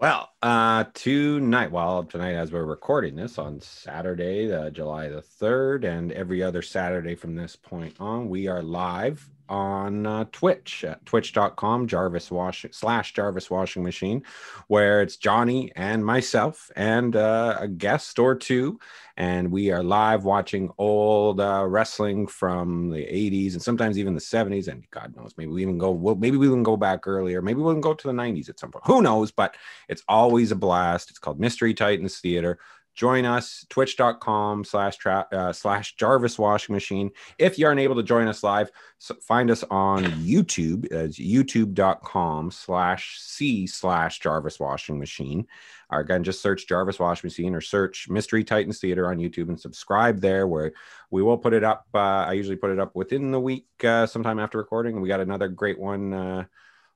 [0.00, 5.84] Well, uh, tonight, well, tonight as we're recording this on Saturday, uh, July the 3rd,
[5.84, 11.04] and every other Saturday from this point on, we are live on uh, Twitch at
[11.04, 14.22] twitch.com Jarvis Wash slash Jarvis Washing Machine,
[14.68, 18.80] where it's Johnny and myself and uh, a guest or two.
[19.20, 24.20] And we are live watching old uh, wrestling from the 80s and sometimes even the
[24.20, 24.66] 70s.
[24.66, 27.42] And God knows, maybe we even go, well, maybe we can go back earlier.
[27.42, 28.86] Maybe we can go to the 90s at some point.
[28.86, 29.30] Who knows?
[29.30, 29.58] But
[29.90, 31.10] it's always a blast.
[31.10, 32.60] It's called Mystery Titans Theater.
[32.94, 37.10] Join us, twitch.com slash tra- uh, slash Jarvis Washing Machine.
[37.38, 42.50] If you aren't able to join us live, so find us on YouTube as youtube.com
[42.50, 45.46] slash C slash Jarvis Washing Machine.
[45.90, 49.58] Or again, just search Jarvis Washing Machine or search Mystery Titans Theater on YouTube and
[49.58, 50.72] subscribe there where
[51.10, 51.86] we will put it up.
[51.94, 55.00] Uh, I usually put it up within the week, uh, sometime after recording.
[55.00, 56.44] We got another great one uh,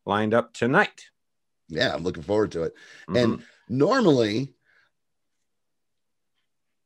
[0.06, 1.06] lined up tonight.
[1.68, 2.74] Yeah, I'm looking forward to it.
[3.08, 3.22] Mhm.
[3.22, 4.54] And normally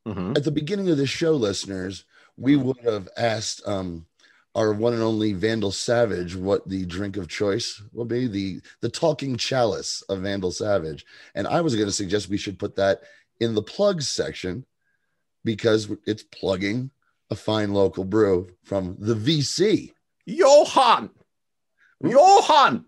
[0.09, 0.37] Mhm.
[0.37, 2.05] at the beginning of the show, listeners,
[2.37, 4.07] we would have asked um,
[4.55, 8.89] our one and only Vandal Savage what the drink of choice will be the the
[8.89, 11.05] talking chalice of Vandal Savage,
[11.35, 13.03] and I was going to suggest we should put that
[13.41, 14.65] in the plugs section
[15.45, 16.91] because it's plugging
[17.31, 19.93] a fine local brew from the VC.
[20.27, 21.11] Johann,
[22.03, 22.85] Johann,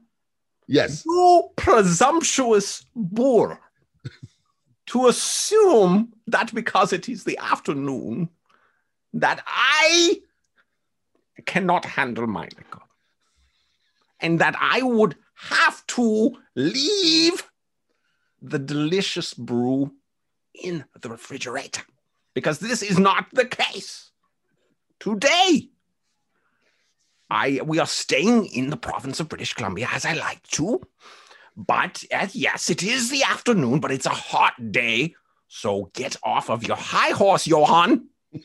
[0.66, 3.60] Yes, you presumptuous boor,
[4.90, 8.28] to assume that because it is the afternoon,
[9.12, 10.20] that I
[11.46, 12.82] cannot handle my liquor,
[14.18, 17.48] and that I would have to leave
[18.42, 19.92] the delicious brew
[20.54, 21.82] in the refrigerator,
[22.34, 24.10] because this is not the case
[24.98, 25.70] today.
[27.30, 30.80] I we are staying in the province of British Columbia as I like to.
[31.66, 35.14] But uh, yes, it is the afternoon, but it's a hot day.
[35.48, 38.08] So get off of your high horse, Johann.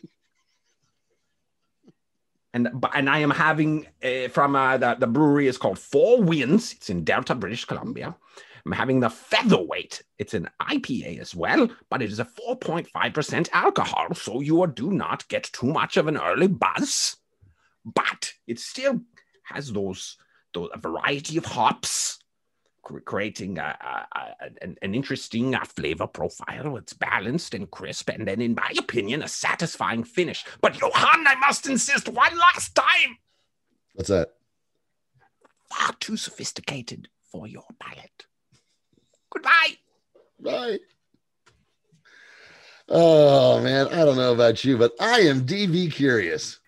[2.54, 6.74] and and I am having uh, from uh, the the brewery is called Four Winds.
[6.74, 8.16] It's in Delta, British Columbia.
[8.66, 10.02] I'm having the featherweight.
[10.18, 15.28] It's an IPA as well, but it is a 4.5% alcohol, so you do not
[15.28, 17.18] get too much of an early buzz
[17.86, 19.02] but it still
[19.44, 20.18] has those,
[20.54, 22.20] those a variety of hops,
[22.86, 26.78] creating a, a, a- an, an interesting uh, flavor profile.
[26.78, 30.46] It's balanced and crisp, and then, in my opinion, a satisfying finish.
[30.62, 33.18] But Johan, I must insist one last time,
[33.94, 34.30] what's that?
[35.70, 38.26] far too sophisticated for your palate.
[39.32, 39.78] Goodbye.
[40.40, 40.78] Bye.
[42.88, 46.60] Oh man, I don't know about you, but I am DV curious.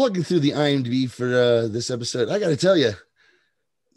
[0.00, 2.92] Plugging through the IMDb for uh, this episode, I got to tell you,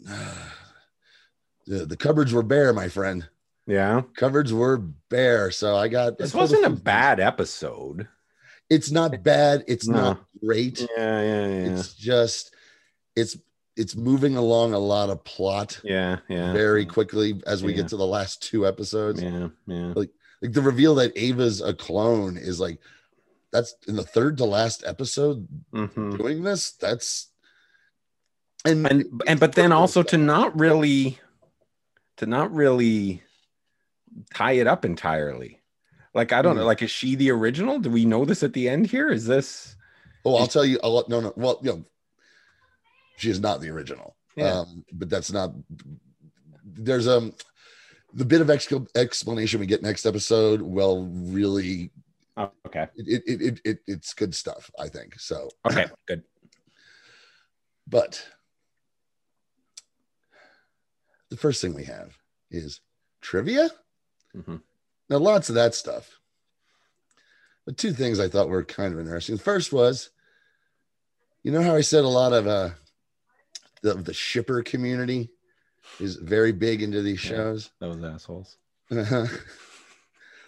[1.66, 3.26] the, the cupboards were bare, my friend.
[3.66, 4.76] Yeah, Cupboards were
[5.08, 6.18] bare, so I got.
[6.18, 8.06] this I wasn't a bad episode.
[8.68, 9.64] It's not bad.
[9.66, 9.96] It's No.
[9.96, 10.80] not great.
[10.94, 12.54] Yeah, yeah, yeah, It's just,
[13.16, 13.38] it's
[13.74, 16.52] it's moving along a lot of plot yeah, yeah.
[16.52, 17.76] very quickly as we Yeah.
[17.78, 19.22] get to the last two episodes.
[19.22, 19.94] Yeah, yeah.
[19.96, 20.10] Like
[20.42, 22.78] Like the reveal that Ava's a clone is like
[23.54, 26.18] that's in the third to last episode Mhm.
[26.18, 26.72] doing this.
[26.72, 27.30] That's
[28.66, 31.18] and and and but then also to not really
[32.18, 33.22] to not really
[34.34, 35.60] tie it up entirely
[36.14, 36.68] like i don't know Hmm.
[36.68, 39.76] like is she the original do we know this at the end here is this
[40.26, 40.78] oh, I'll tell you.
[40.82, 41.32] I'll, no, no.
[41.36, 41.84] Well, you know,
[43.18, 44.16] she is not the original.
[44.36, 44.60] Yeah.
[44.60, 45.52] Um, but that's not.
[46.64, 47.34] There's um
[48.14, 50.62] the bit of exc- explanation we get next episode.
[50.62, 51.90] Well, really,
[52.36, 54.70] oh, okay it, it, it, it it's good stuff.
[54.78, 55.48] I think so.
[55.66, 56.22] okay good
[57.86, 58.26] But
[61.30, 62.16] the first thing we have
[62.50, 62.80] is
[63.20, 63.68] trivia.
[64.34, 64.62] Mhm.
[65.10, 66.18] Now, lots of that stuff.
[67.66, 69.36] But two things I thought were kind of interesting.
[69.36, 70.10] The first was,
[71.42, 72.70] you know how I said a lot of uh,
[73.82, 75.30] the, the shipper community
[76.00, 77.30] is very big into these Yeah.
[77.36, 77.70] shows.
[77.80, 78.56] those assholes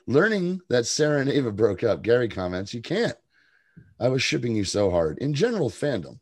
[0.06, 3.16] Learning that Sara and Ava broke up, Gary comments, You can't.
[3.98, 5.18] I was shipping you so hard.
[5.18, 6.20] In general fandom,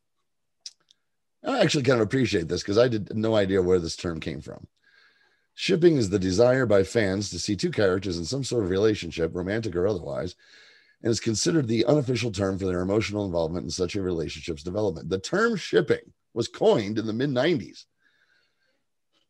[1.44, 4.40] I actually kind of appreciate this because I did no idea where this term came
[4.40, 4.66] from.
[5.54, 9.34] Shipping is the desire by fans to see two characters in some sort of relationship,
[9.34, 10.34] romantic or otherwise,
[11.02, 15.10] and is considered the unofficial term for their emotional involvement in such a relationship's development.
[15.10, 17.84] The term shipping was coined in the mid 90s,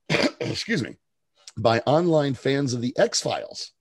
[0.41, 0.97] excuse me,
[1.59, 3.73] by online fans of the X Files.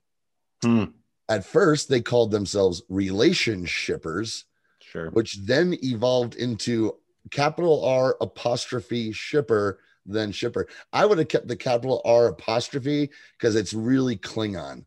[0.64, 0.84] Hmm.
[1.28, 4.44] At first, they called themselves relationshippers,
[4.80, 6.96] sure which then evolved into
[7.30, 10.66] capital R apostrophe shipper, then shipper.
[10.92, 14.84] I would have kept the capital R apostrophe because it's really Klingon.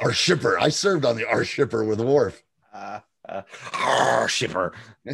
[0.00, 0.58] Our shipper.
[0.58, 2.42] I served on the R shipper with Worf.
[2.74, 3.42] uh, uh,
[3.74, 4.72] arr, shipper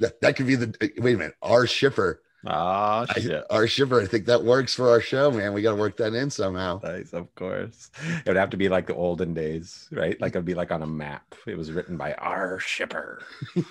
[0.00, 1.34] that, that could be the wait a minute.
[1.42, 2.22] Our shipper.
[2.46, 4.00] Ah I- shit our shipper.
[4.00, 5.52] I think that works for our show, man.
[5.52, 6.80] We got to work that in somehow.
[6.82, 7.90] Nice, of course.
[8.24, 10.20] It would have to be like the olden days, right?
[10.20, 11.34] Like it'd be like on a map.
[11.46, 13.22] It was written by our shipper.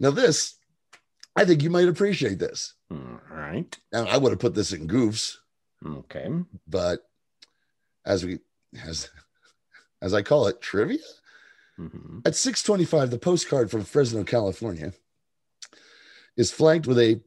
[0.00, 0.56] now, this,
[1.36, 2.74] I think you might appreciate this.
[2.90, 3.76] All right.
[3.92, 5.36] Now, I would have put this in goofs,
[5.86, 6.28] Okay.
[6.66, 7.00] but
[8.04, 8.38] as we
[8.84, 9.10] as
[10.00, 10.98] as I call it, trivia.
[11.78, 12.26] Mhm.
[12.26, 14.92] At 625, the postcard from Fresno, California
[16.36, 17.20] is flanked with a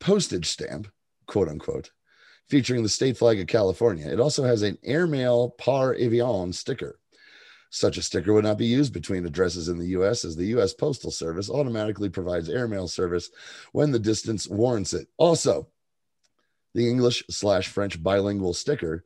[0.00, 0.88] postage stamp,
[1.26, 1.90] quote unquote,
[2.48, 4.08] featuring the state flag of California.
[4.08, 6.98] It also has an airmail par avion sticker.
[7.70, 10.72] Such a sticker would not be used between addresses in the US as the US
[10.72, 13.30] Postal Service automatically provides airmail service
[13.72, 15.08] when the distance warrants it.
[15.18, 15.68] Also,
[16.74, 19.04] the English slash French bilingual sticker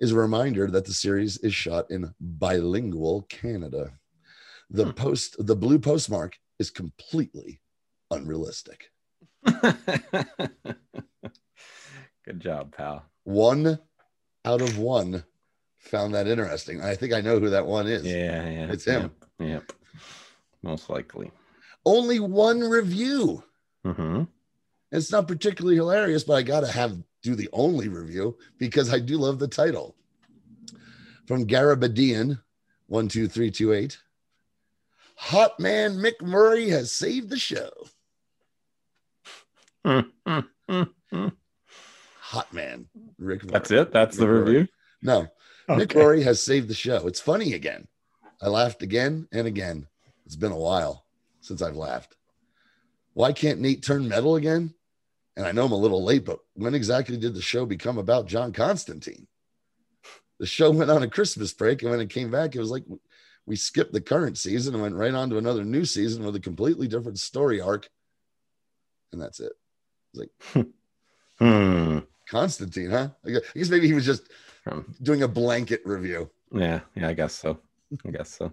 [0.00, 3.92] is a reminder that the series is shot in bilingual Canada.
[4.70, 4.90] The Hmm.
[4.92, 7.60] post the blue postmark is completely
[8.10, 8.90] unrealistic.
[12.24, 13.04] Good job, pal.
[13.24, 13.78] One
[14.44, 15.24] out of one
[15.78, 16.82] found that interesting.
[16.82, 18.04] I think I know who that one is.
[18.04, 18.72] Yeah, yeah.
[18.72, 19.10] It's him.
[19.38, 19.48] Yep.
[19.48, 19.72] yep.
[20.62, 21.30] Most likely.
[21.86, 23.42] Only one review.
[23.84, 24.24] hmm
[24.92, 29.18] It's not particularly hilarious, but I gotta have do the only review because I do
[29.18, 29.96] love the title.
[31.26, 32.40] From Garabadian,
[32.86, 33.98] one two three two eight.
[35.16, 37.70] Hot man Mick Murray has saved the show.
[42.20, 42.86] Hot man
[43.18, 43.44] Rick.
[43.44, 43.52] Murray.
[43.52, 43.92] That's it.
[43.92, 44.54] That's the Rick Murray.
[44.54, 44.68] review.
[45.02, 45.26] No,
[45.68, 45.98] Mick Okay.
[45.98, 47.06] Murray has saved the show.
[47.06, 47.86] It's funny again.
[48.42, 49.86] I laughed again and again.
[50.26, 51.04] It's been a while
[51.40, 52.16] since I've laughed.
[53.14, 54.74] Why can't Nate turn metal again?
[55.36, 58.26] And I know I'm a little late, but when exactly did the show become about
[58.26, 59.26] John Constantine?
[60.38, 62.84] The show went on a Christmas break, and when it came back, it was like
[63.46, 66.40] we skipped the current season and went right on to another new season with a
[66.40, 67.88] completely different story arc.
[69.12, 69.52] And that's it.
[70.14, 70.30] Like,
[71.38, 71.98] hmm.
[72.28, 73.08] Constantine, huh?
[73.26, 74.28] I guess maybe he was just
[74.64, 76.30] From doing a blanket review.
[76.52, 77.08] yeah, yeah.
[77.08, 77.58] I guess so.
[78.06, 78.52] I guess so.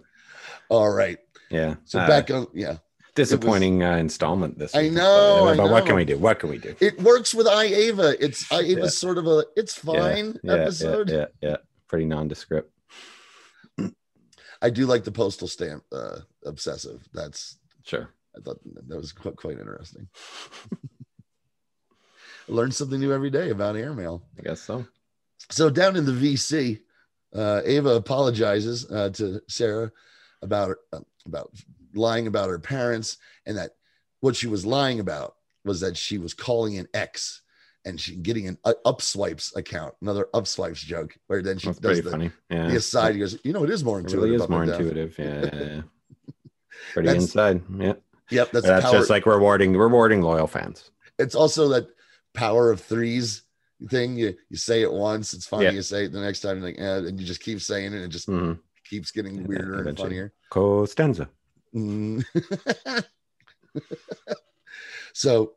[0.68, 1.18] All right.
[1.50, 1.74] Yeah.
[1.84, 2.78] So Uh, back on, yeah.
[3.14, 6.16] disappointing uh, installment this I know, but, I but what can we do?
[6.18, 6.74] What can we do?
[6.80, 8.16] It works with iAva.
[8.20, 8.86] It's iAva's Yeah.
[8.88, 11.10] sort of a it's fine yeah, episode.
[11.10, 11.56] Yeah, yeah, yeah.
[11.88, 12.70] Pretty nondescript.
[14.62, 17.06] I do like the postal stamp uh obsessive.
[17.12, 18.08] That's Sure.
[18.36, 20.08] I thought that was quite, quite interesting.
[22.48, 24.22] I learned something new every day about airmail.
[24.38, 24.86] I guess so.
[25.50, 26.80] So down in the VC,
[27.34, 29.90] uh, Ava apologizes uh, to Sara
[30.42, 31.50] about uh, about
[31.94, 33.72] lying about her parents, and that
[34.20, 37.42] what she was lying about was that she was calling an ex
[37.84, 42.02] and she getting an uh, upswipes account, another upswipes joke, where then she That's does
[42.02, 42.30] the, funny.
[42.50, 42.68] Yeah.
[42.68, 43.14] the aside.
[43.14, 44.22] He goes, you know, it is more It intuitive.
[44.30, 45.18] really is more and down." intuitive.
[45.18, 45.82] Yeah, yeah, yeah.
[46.92, 47.62] Pretty That's- inside.
[47.78, 47.92] Yeah.
[48.30, 48.94] Yep, that's, That's, power.
[48.94, 50.90] just like rewarding rewarding loyal fans.
[51.16, 51.86] it's also that
[52.36, 53.42] power of threes
[53.88, 54.16] thing.
[54.16, 55.64] You you say it once, it's funny.
[55.64, 55.72] Yeah.
[55.72, 58.04] You say it the next time, like, eh, and you just keep saying it, and
[58.04, 58.52] it just hmm
[58.88, 60.10] keeps getting weirder and eventually.
[60.10, 60.32] funnier.
[60.48, 61.28] Costanza.
[61.74, 62.24] Mm.
[65.12, 65.54] so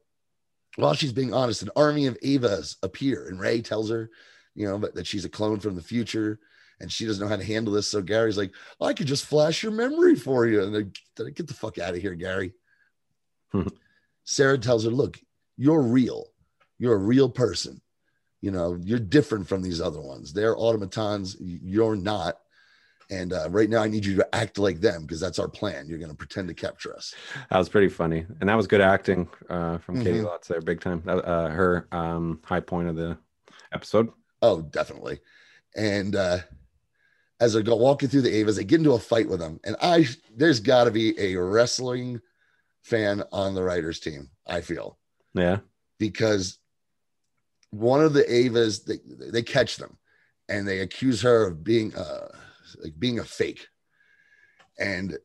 [0.78, 4.10] while she's being honest, an army of Avas appear, and Ray tells her,
[4.56, 6.40] you know, that, that she's a clone from the future
[6.80, 7.88] and she doesn't know how to handle this.
[7.88, 8.52] So Gary's like,
[8.82, 10.64] I could just flash your memory for you.
[10.64, 12.54] And then get the fuck out of here, Gary.
[14.24, 15.20] Sara tells her, Look,
[15.58, 16.28] you're real.
[16.80, 17.82] You're a real person.
[18.42, 20.34] You know, you're different from these other ones.
[20.34, 21.36] They're automatons.
[21.40, 22.40] You're not.
[23.12, 25.88] And uh, right now, I need you to act like them because that's our plan.
[25.90, 27.14] You're going to pretend to capture us.
[27.50, 30.26] That was pretty funny, and that was good acting uh, from Katie Mhm.
[30.26, 31.02] Lotz there, big time.
[31.06, 33.18] That, uh, her um, high point of the
[33.74, 34.10] episode.
[34.44, 35.20] Oh, definitely.
[35.76, 36.38] And uh,
[37.40, 39.60] as they're go- walking through the Avas, they get into a fight with them.
[39.66, 40.06] And I,
[40.36, 42.22] there's got to be a wrestling
[42.84, 44.30] fan on the writers' team.
[44.48, 44.98] I feel
[45.34, 45.58] Yeah,
[45.98, 46.60] because
[47.72, 48.98] one of the Avas they,
[49.30, 49.98] they catch them
[50.48, 52.28] and they accuse her of being uh
[52.84, 53.68] like being a fake.
[54.80, 55.18] And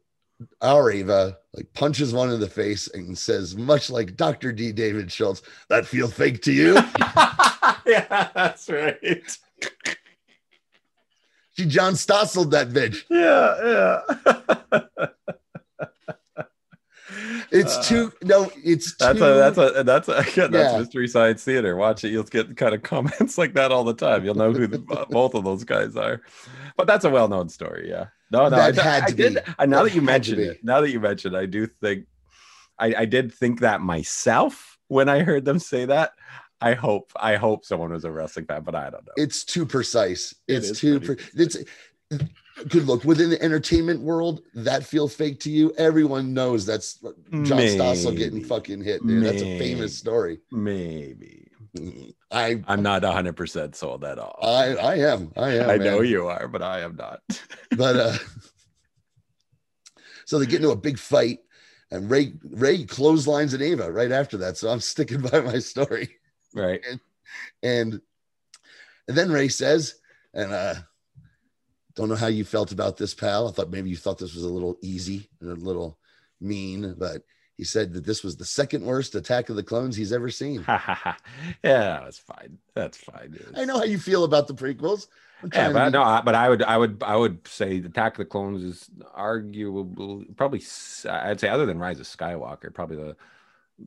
[0.61, 4.53] our Ava like punches one in the face and says, much like Dr.
[4.53, 4.73] D.
[4.73, 6.75] David Schultz, that feel fake to you.
[7.87, 8.99] yeah, that's right.
[11.53, 13.05] she John Stosseled that bitch.
[13.09, 14.03] Yeah,
[14.75, 15.07] yeah.
[17.51, 20.79] It's Uh, too no, it's That's too, a that's a that's a again, that's Yeah.
[20.79, 21.77] mystery science theater.
[21.77, 24.25] Watch it, you'll get kind of comments like that all the time.
[24.25, 24.79] You'll know who the,
[25.11, 26.23] both of those guys are.
[26.77, 27.89] But that's a well-known story.
[27.89, 28.07] Yeah.
[28.31, 29.35] No, no, That I, had I to did.
[29.35, 29.41] be.
[29.59, 32.07] I, now That that you mentioned it, now that you mentioned, I do think
[32.79, 36.13] I, I did think that myself when I heard them say that.
[36.61, 39.13] I hope I hope someone was a wrestling fan, but I don't know.
[39.17, 40.35] it's too precise.
[40.49, 41.57] It's is too pre- it's
[42.69, 45.73] good look within the entertainment world that feel fake to you.
[45.77, 49.25] Everyone knows that's John Stossel getting fucking hit, dude.
[49.25, 50.41] That's a famous story.
[50.51, 51.51] Maybe
[52.31, 54.39] I I'm not 100 percent sold at all.
[54.43, 55.33] I I am.
[55.37, 55.71] I am.
[55.71, 57.21] I know you are, but I am not.
[57.77, 58.19] But uh
[60.27, 61.41] so they get into a big fight
[61.91, 64.57] and Ray Ray clotheslines an Ava right after that.
[64.57, 66.09] So I'm sticking by my story.
[66.55, 66.81] right.
[67.63, 68.01] and
[69.09, 69.97] and then Ray says,
[70.33, 70.75] and uh
[71.97, 73.49] don't know how you felt about this, pal.
[73.49, 75.99] I thought maybe you thought this was a little easy and a little
[76.41, 77.23] mean, but
[77.57, 80.65] he said that this was the second worst Attack of the Clones he's ever seen.
[80.69, 81.15] yeah,
[81.63, 82.59] that's fine.
[82.75, 83.39] That's fine.
[83.57, 85.07] I know how you feel about the prequels.
[85.53, 88.19] Yeah, but be- no, I- but I would, I would, I would say Attack of
[88.19, 90.63] the Clones is arguable, probably.
[91.09, 93.17] I'd say other than Rise of Skywalker, probably the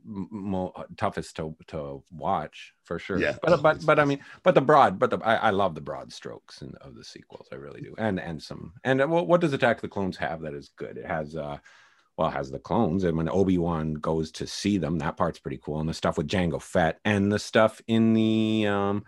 [0.03, 3.19] mo- toughest to to watch for sure.
[3.19, 3.37] Yeah.
[3.41, 6.11] but but but I mean, but the broad, but the I, I love the broad
[6.11, 7.47] strokes in, of the sequels.
[7.51, 10.17] I really do, and and some and uh, what what does Attack of the Clones
[10.17, 10.97] have that is good?
[10.97, 11.57] It has uh.
[12.17, 15.37] Well, it has the clones, and when Obi Wan goes to see them, that part's
[15.37, 15.79] pretty cool.
[15.79, 19.05] And the stuff with Jango Fett, and the stuff in the um,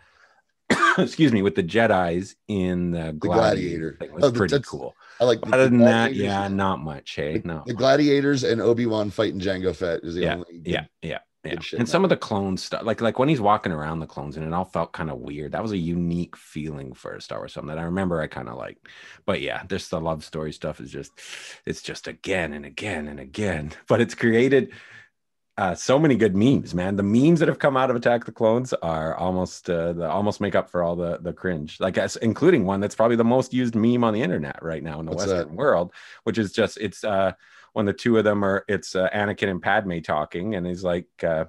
[1.03, 3.17] excuse me, with the Jedi's in the Gladiator.
[3.17, 4.95] Gladiator thing was Oh, the- pretty cool.
[5.19, 7.15] I like the- Other the than that, yeah, not much.
[7.15, 7.63] Hey, no.
[7.65, 10.61] The Gladiators and Obi Wan fighting Jango Fett is the Yeah, only.
[10.63, 11.55] Yeah, yeah, yeah.
[11.55, 14.37] good And some of the clone stuff, like like when he's walking around the clones,
[14.37, 15.51] and it all felt kind of weird.
[15.51, 18.21] That was a unique feeling for a Star Wars film that I remember.
[18.21, 18.77] I kind of like,
[19.25, 21.11] but yeah, just the love story stuff is just,
[21.65, 23.71] it's just again and again and again.
[23.87, 24.71] But it's created
[25.59, 26.95] uh, so many good memes, man.
[26.95, 30.39] The memes that have come out of Attack the Clones are almost uh, the almost
[30.39, 31.79] make up for all the the cringe.
[31.81, 35.05] Like including one that's probably the most used meme on the internet right now in
[35.05, 35.53] the What's Western that?
[35.55, 35.91] world,
[36.23, 37.33] which is just it's uh
[37.73, 41.07] when the two of them are it's uh, Anakin and Padme talking, and he's like
[41.23, 41.45] uh,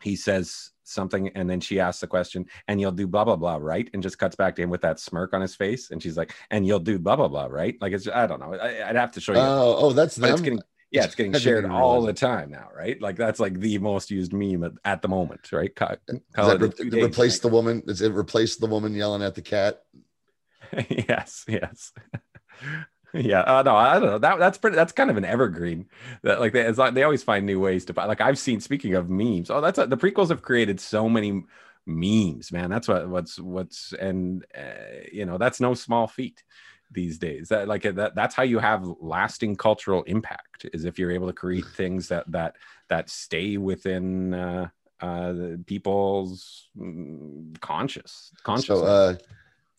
[0.00, 3.56] he says something and then she asks the question and you'll do blah blah blah
[3.56, 6.14] right and just cuts back to him with that smirk on his face and she's
[6.14, 8.96] like and you'll do blah blah blah right like it's i don't know I, i'd
[8.96, 10.44] have to show you Oh, oh, that's but it's them.
[10.44, 10.62] getting
[10.94, 13.00] yeah it's getting shared all the time now right?
[13.00, 15.74] Like that's like the most used meme at, at the moment right?
[15.74, 15.96] Ca-
[16.34, 17.82] call that it re- replace the woman?
[17.86, 19.82] Does it replace the woman yelling at the cat?
[20.88, 21.92] yes yes.
[23.16, 24.18] Yeah uh, no i don't know.
[24.18, 25.86] That that's pretty that's kind of an evergreen
[26.22, 29.08] that like they, like they always find new ways to like i've seen speaking of
[29.08, 31.44] memes oh that's a, the prequels have created so many
[31.86, 32.70] memes man.
[32.70, 36.42] That's what what's what's and uh, you know that's no small feat
[36.94, 41.10] these days that like that that's how you have lasting cultural impact is if you're
[41.10, 42.56] able to create things that that
[42.88, 44.68] that stay within uh
[45.00, 45.34] uh
[45.66, 46.68] people's
[47.60, 49.16] conscious conscious So, uh,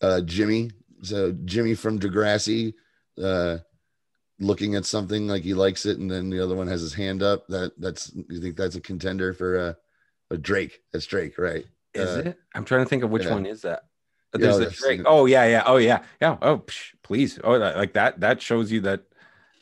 [0.02, 0.70] uh, Jimmy,
[1.02, 2.74] so Jimmy from Degrassi,
[3.22, 3.58] uh,
[4.38, 7.22] looking at something like he likes it, and then the other one has his hand
[7.22, 7.46] up.
[7.48, 9.72] That that's you think that's a contender for uh,
[10.34, 10.82] uh Drake?
[10.92, 11.64] That's Drake, right?
[11.94, 12.38] Is Uh, it?
[12.54, 13.32] I'm trying to think of which yeah.
[13.32, 13.84] one is that.
[14.34, 15.00] Yeah, There's the Drake.
[15.06, 15.62] Oh yeah, yeah.
[15.64, 16.36] Oh yeah, yeah.
[16.42, 17.38] Oh, psh, please.
[17.44, 18.18] Oh, like that.
[18.18, 19.04] That shows you that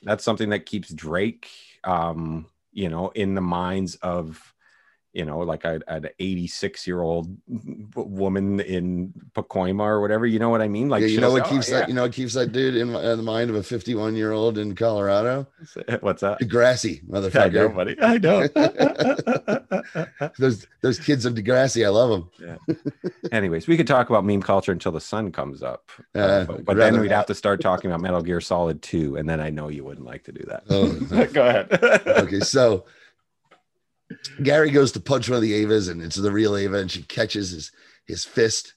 [0.03, 1.51] that's something that keeps Drake,
[1.85, 4.54] um, you know, in the minds of,
[5.15, 7.35] you know, like a, an 86 year old
[7.95, 10.27] woman in Pacoima or whatever.
[10.27, 10.89] You know what I mean?
[10.89, 11.89] Like, yeah, you know what "Oh, keeps that?
[11.89, 14.75] You know keeps that dude in, in the mind of a 51 year old in
[14.75, 15.47] Colorado?
[16.01, 16.41] What's that?
[16.41, 17.75] Degrassi, I know, motherfucker.
[17.75, 17.97] buddy.
[18.03, 18.19] I
[20.19, 20.31] know.
[20.39, 22.31] those those kids of Degrassi, I love them.
[22.41, 22.75] Yeah.
[23.31, 25.93] Anyways, we could talk about meme culture until the sun comes up.
[26.15, 27.17] Uh, but but then we'd not.
[27.17, 30.07] have to start talking about Metal Gear Solid 2, and then I know you wouldn't
[30.07, 30.65] like to do that.
[30.71, 30.93] Oh.
[31.27, 31.69] Go ahead.
[32.19, 32.85] okay, so
[34.43, 37.03] Gary goes to punch one of the Avas, and it's the real Ava, and she
[37.03, 37.73] catches his
[38.07, 38.75] his fist,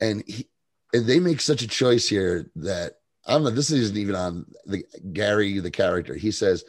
[0.00, 0.48] and he
[0.92, 2.94] and they make such a choice here that
[3.26, 3.50] I don't know.
[3.50, 6.14] This isn't even on the Gary the character.
[6.14, 6.64] He says,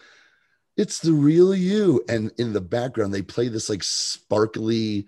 [0.78, 5.08] "It's the real you," and in the background they play this like sparkly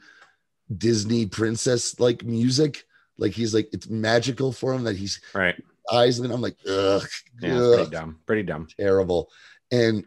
[0.75, 2.85] Disney princess like music.
[3.17, 5.61] Like he's like it's magical for him that he's right.
[5.91, 7.05] eyes, and I'm like, ugh,
[7.41, 8.19] Yeah, ugh pretty dumb.
[8.25, 8.67] Pretty dumb.
[8.79, 9.29] terrible.
[9.71, 10.05] And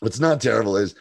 [0.00, 0.94] what's not terrible is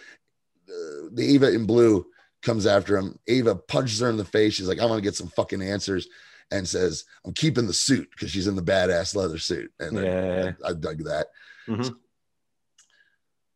[1.14, 2.05] the Ava in blue
[2.41, 3.18] comes after him.
[3.28, 4.53] Ava punches her in the face.
[4.53, 6.08] She's like, I want to get some fucking answers.
[6.49, 9.70] And says, I'm keeping the suit because she's in the badass leather suit.
[9.80, 10.51] And I- Yeah.
[10.64, 11.28] I, I dug that.
[11.68, 11.93] Mhm.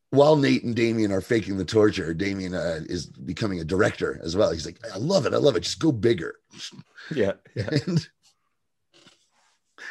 [0.10, 4.36] While Nate and Damien are faking the torture, Damien uh, is becoming a director as
[4.36, 4.52] well.
[4.52, 5.34] He's like, I love it.
[5.34, 5.62] I love it.
[5.62, 6.36] Just go bigger.
[7.16, 7.34] Yeah.
[7.56, 7.70] yeah.
[7.88, 8.08] And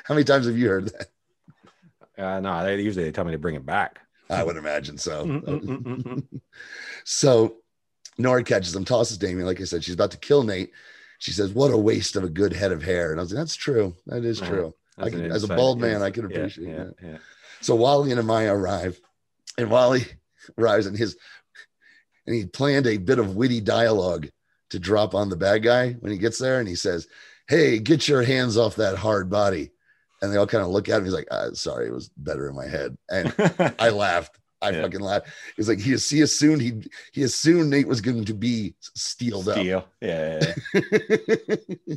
[0.04, 2.22] how many times have you heard that?
[2.22, 3.98] Uh, no, they usually they tell me to bring it back.
[4.30, 6.22] I would imagine so.
[7.04, 7.56] So
[8.18, 9.46] Nora catches him, tosses Damien.
[9.46, 10.72] Like I said, she's about to kill Nate.
[11.18, 13.10] She says, What a waste of a good head of hair.
[13.10, 13.94] And I was like, That's true.
[14.06, 14.48] That is Yeah.
[14.48, 14.74] true.
[14.98, 16.02] I can- as a bald man.
[16.02, 16.94] I can appreciate yeah, that.
[17.02, 17.18] Yeah.
[17.62, 19.00] So Wally and Amaya arrive,
[19.58, 20.06] and Wally
[20.58, 21.16] arrives and his
[22.26, 24.28] and he planned a bit of witty dialogue
[24.70, 27.08] to drop on the bad guy when he gets there, and he says,
[27.48, 29.72] Hey, get your hands off that hard body.
[30.22, 31.04] And they all kind of look at him.
[31.04, 32.96] He's like, uh, sorry, it was better in my head.
[33.10, 33.32] And
[33.78, 34.38] I laughed.
[34.62, 34.82] I Yeah.
[34.82, 35.28] fucking laughed.
[35.56, 39.56] He's like, he, he assumed he he assumed Nate was going to be steeled up.
[39.56, 39.86] Steel.
[40.02, 40.52] Yeah.
[40.74, 40.80] yeah,
[41.86, 41.94] yeah.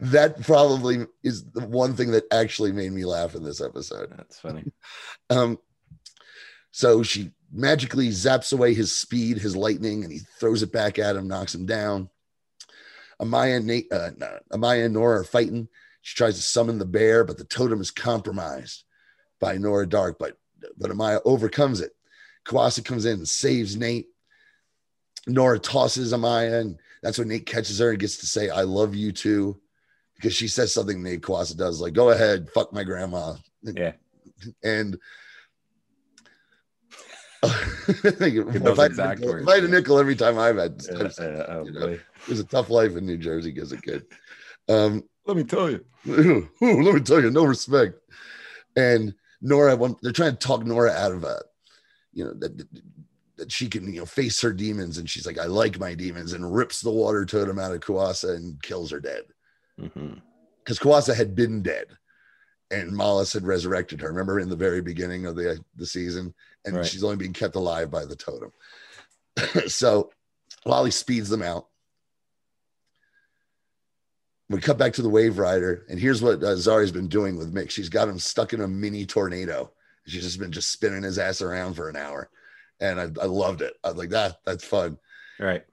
[0.00, 4.12] that probably is the one thing that actually made me laugh in this episode.
[4.16, 4.64] That's funny.
[5.30, 5.58] Um,
[6.70, 11.16] so she magically zaps away his speed, his lightning, and he throws it back at
[11.16, 12.10] him, knocks him down.
[13.22, 15.68] Amaya Nate, uh, no, Amaya and Nora are fighting.
[16.04, 18.84] She tries to summon the bear, but the totem is compromised
[19.40, 20.16] by Nora Darhk.
[20.20, 20.36] But
[20.76, 21.92] but Amaya overcomes it.
[22.44, 24.08] Kuasa comes in and saves Nate.
[25.26, 28.94] Nora tosses Amaya, and that's when Nate catches her and gets to say, I love
[28.94, 29.58] you too.
[30.16, 33.34] Because she says something Nate Kuasa does, like, go ahead, fuck my grandma.
[33.62, 33.92] Yeah.
[34.62, 34.98] And
[37.42, 38.44] if, I nickel,
[39.26, 41.72] words, if I had a nickel every time I've had, Yeah, I've- yeah, oh, you
[41.72, 44.04] know, it was a tough life in New Jersey as a kid.
[44.68, 45.84] Um, Let me tell you.
[46.04, 47.94] Let me tell you, no respect.
[48.76, 51.40] And Nora, they're trying to talk Nora out of a,
[52.12, 52.66] you know, that,
[53.36, 54.98] that she can, you know, face her demons.
[54.98, 58.36] And she's like, I like my demons, and rips the water totem out of Kuasa
[58.36, 59.22] and kills her dead.
[59.80, 60.20] Mhm.
[60.58, 61.86] Because Kuasa had been dead
[62.70, 64.08] and Mallus had resurrected her.
[64.08, 66.32] Remember in the very beginning of the, the season?
[66.64, 66.86] And Right.
[66.86, 68.50] she's only being kept alive by the totem.
[69.68, 70.10] so
[70.64, 71.66] Wally speeds them out.
[74.54, 77.70] We cut back to the Waverider, and here's what uh, Zari's been doing with Mick.
[77.70, 79.72] She's got him stuck in a mini tornado.
[80.06, 82.30] She's just been just spinning his ass around for an hour,
[82.78, 83.74] and I, I loved it.
[83.82, 84.96] I was like, that that's fun.
[85.40, 85.64] Right.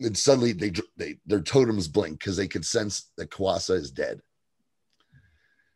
[0.00, 4.20] And suddenly they they their totems blink because they can sense that Kuasa is dead.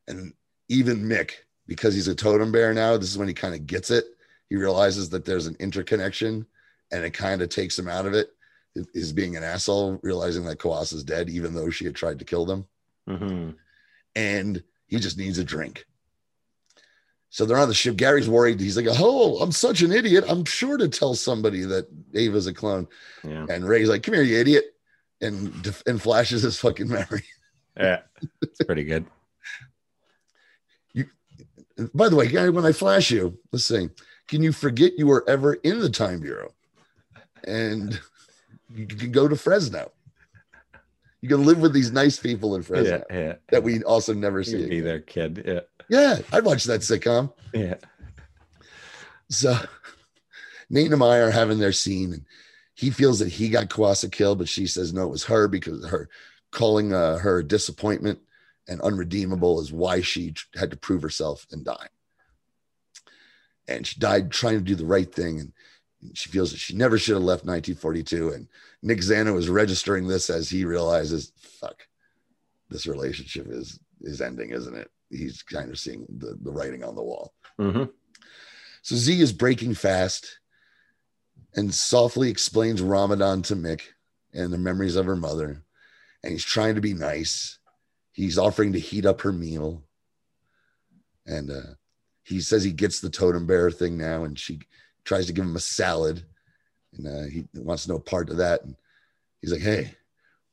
[0.07, 0.35] And
[0.69, 1.31] even Mick,
[1.67, 4.05] because he's a totem bear now, this is when he kind of gets it.
[4.51, 6.45] He realizes that there's an interconnection,
[6.93, 8.29] and it kind of takes him out of it.
[8.75, 12.47] Is being an asshole, realizing that Kuasa's dead, even though she had tried to kill
[12.47, 12.67] them
[13.09, 13.51] hmm
[14.17, 15.85] and he just needs a drink.
[17.31, 17.97] So they're on the ship.
[17.97, 18.59] Gary's worried.
[18.59, 20.25] He's like, "Oh, I'm such an idiot.
[20.29, 22.89] I'm sure to tell somebody that Ava's a clone."
[23.23, 23.47] Yeah.
[23.49, 24.65] And Ray's like, "Come here, you idiot!"
[25.21, 27.23] and def- and flashes his fucking memory.
[27.77, 28.01] Yeah.
[28.43, 29.07] It's pretty good.
[30.93, 31.07] you,
[31.95, 33.89] By the way, Gary, when I flash you, let's see.
[34.27, 36.53] Can you forget you were ever in the time bureau?
[37.45, 37.99] And
[38.75, 39.91] you can go to Fresno.
[41.21, 43.17] You can live with these nice people in Fresno Yeah.
[43.17, 43.35] Yeah.
[43.51, 44.67] that we also never see.
[44.69, 45.43] Be there, kid.
[45.47, 45.61] Yeah.
[45.89, 47.33] Yeah, I'd watch that sitcom.
[47.53, 47.75] Yeah.
[49.29, 49.57] So
[50.71, 52.25] Nate and I are having their scene, and
[52.75, 55.85] he feels that he got Kuasa killed, but she says no, it was her because
[55.87, 56.09] her
[56.53, 58.21] calling uh, her a disappointment
[58.69, 61.89] and unredeemable is why she had to prove herself and die.
[63.69, 65.53] And she died trying to do the right thing, and
[66.15, 68.31] she feels that she never should have left 1942.
[68.31, 68.49] And
[68.83, 71.87] Nick Zano is registering this as he realizes, fuck,
[72.69, 74.91] this relationship is is ending, isn't it?
[75.11, 77.35] He's kind of seeing the, the writing on the wall.
[77.59, 77.85] hmm
[78.83, 80.39] So Z is breaking fast
[81.55, 83.83] and softly explains Ramadan to Mick
[84.33, 85.65] and the memories of her mother.
[86.23, 87.59] And he's trying to be nice.
[88.13, 89.83] He's offering to heat up her meal.
[91.27, 91.75] And uh,
[92.23, 94.25] he says he gets the totem bearer thing now.
[94.25, 94.61] And she
[95.05, 96.25] tries to give him a salad.
[96.97, 98.65] And uh, he wants no part of that.
[98.65, 98.77] And
[99.41, 99.95] he's like, hey,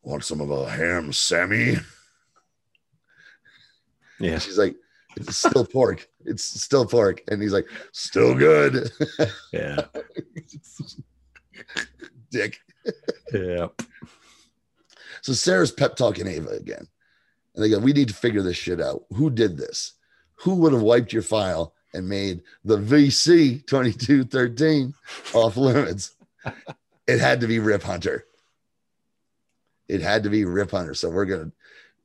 [0.04, 1.78] want some of a ham, Sammy?
[4.20, 4.40] Yeah.
[4.40, 4.76] She's like,
[5.16, 6.08] it's still pork.
[6.26, 7.22] It's still pork.
[7.28, 8.90] And he's like, still good.
[9.54, 9.86] Yeah.
[12.32, 12.58] Dick.
[13.34, 13.68] Yeah.
[15.22, 16.88] So Sara's pep talking Ava again.
[17.56, 19.06] And they go, We need to figure this shit out.
[19.16, 19.94] Who did this?
[20.36, 24.94] Who would have wiped your file and made the VC 2213
[25.34, 26.16] off limits?
[27.08, 28.26] It had to be Rip Hunter.
[29.88, 30.94] It had to be Rip Hunter.
[30.94, 31.52] So we're going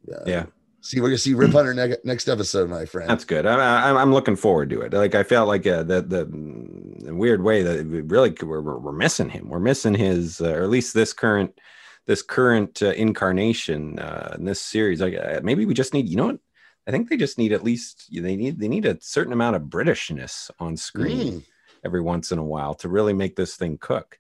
[0.09, 0.47] to uh, Yeah.
[0.81, 3.11] see, we're to see Rip Hunter ne- next episode, my friend.
[3.11, 3.45] That's good.
[3.47, 4.93] I'm, I'm, I'm looking forward to it.
[4.93, 6.25] Like I felt like uh, the, the
[7.05, 9.49] the weird way that we really could- we're, we're we're missing him.
[9.49, 11.59] We're missing his, uh, or at least this current
[12.07, 15.01] this current uh, incarnation uh, in this series.
[15.01, 16.09] Like uh, maybe we just need.
[16.09, 16.39] You know what?
[16.87, 19.63] I think they just need at least they need they need a certain amount of
[19.63, 21.45] Britishness on screen Mm.
[21.85, 24.19] every once in a while to really make this thing cook.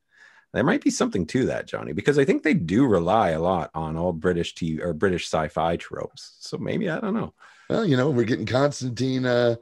[0.53, 3.71] There might be something to that, Johnny, because I think they do rely a lot
[3.75, 6.37] on old British TV or British sci-fi tropes.
[6.41, 7.33] So maybe I don't know.
[7.71, 9.57] Well, you know, we're getting Constantine uh,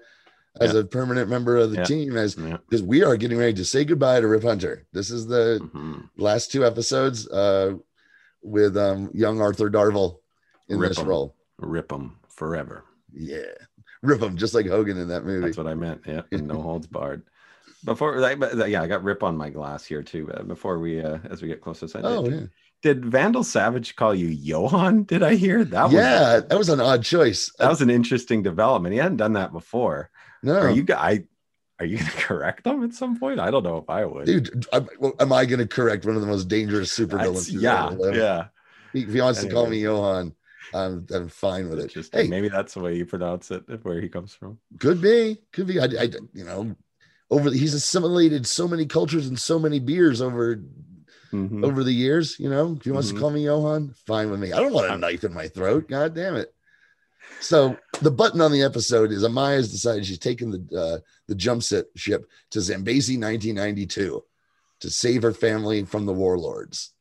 [0.60, 1.85] as a permanent member of the Yeah.
[1.85, 2.56] team as Yeah.
[2.68, 4.85] because we are getting ready to say goodbye to Rip Hunter.
[4.93, 6.10] This is the Mhm.
[6.18, 7.74] last two episodes uh,
[8.43, 10.18] with um, young Arthur Darvill
[10.68, 11.06] in Rip this 'em.
[11.06, 11.36] role.
[11.59, 12.82] Rip them forever.
[13.12, 13.53] Yeah,
[14.03, 15.47] rip him just like Hogan in that movie.
[15.47, 16.03] That's what I meant.
[16.07, 17.23] Yeah, no holds barred.
[17.85, 18.19] Before,
[18.66, 20.27] yeah, I got rip on my glass here too.
[20.47, 22.47] Before we, uh, as we get closer, so oh did, yeah,
[22.82, 25.05] did Vandal Savage call you Johan?
[25.05, 25.85] Did I hear that?
[25.85, 27.51] Was, yeah, that was an odd choice.
[27.59, 28.93] that was an interesting development.
[28.93, 30.11] He hadn't done that before.
[30.43, 30.85] no, Are you?
[30.91, 31.24] I
[31.81, 33.41] are you going to correct them at some point?
[33.41, 34.27] I don't know if I would.
[34.27, 34.66] dude?
[34.73, 37.51] I, well, am I going to correct one of the most dangerous supervillains?
[37.51, 38.45] yeah, yeah.
[38.93, 40.35] If he wants to call me Johan,
[40.73, 42.09] I'm, I'm fine with it.
[42.13, 44.59] Hey, Maybe that's the way you pronounce it, where he comes from.
[44.79, 45.81] Could be, could be.
[45.81, 46.77] I, I you know,
[47.31, 50.63] over he's assimilated so many cultures and so many beers over
[51.33, 51.65] Mhm.
[51.65, 52.39] over the years.
[52.41, 53.15] You know, if he wants Mhm.
[53.15, 54.53] to call me Johan, fine with me.
[54.53, 55.89] I don't want a knife in my throat.
[55.89, 56.53] God damn it.
[57.41, 60.99] So the button on the episode is Amaya's decided she's taking the uh,
[61.29, 64.25] the jump set ship to Zambezi 1992
[64.81, 66.93] to save her family from the warlords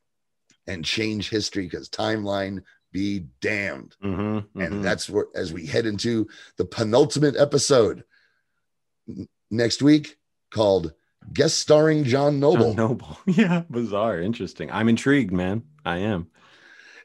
[0.67, 3.95] and change history because timeline be damned.
[4.03, 4.65] Mhm, mhm.
[4.65, 8.03] And that's where as we head into the penultimate episode
[9.51, 10.17] next week
[10.51, 10.93] called
[11.33, 12.73] guest starring John Noble.
[12.73, 13.17] John Noble.
[13.27, 14.71] Yeah, bizarre, interesting.
[14.71, 15.63] I'm intrigued, man.
[15.85, 16.27] I am.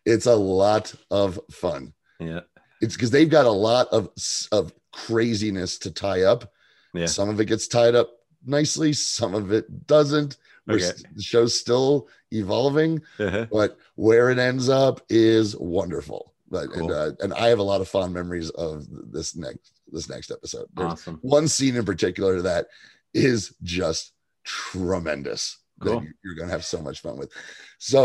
[0.05, 1.95] It's a lot of fun.
[2.21, 2.41] Yeah,
[2.81, 4.11] It's because they've got a lot of
[4.53, 6.53] of craziness to tie up.
[6.95, 7.07] yeah.
[7.07, 8.11] Some of it gets tied up
[8.47, 10.37] nicely, some of it doesn't.
[10.71, 10.91] Okay.
[11.15, 13.47] the show's still evolving, Uh-huh.
[13.51, 16.33] but where it ends up is wonderful.
[16.51, 20.09] But and uh, and I have a lot of fond memories of this next this
[20.09, 20.67] next episode.
[20.75, 21.19] There's Awesome.
[21.23, 22.67] one scene in particular that
[23.13, 24.13] is just
[24.45, 26.01] tremendous Cool.
[26.01, 27.31] that you're gonna have so much fun with.
[27.79, 28.05] So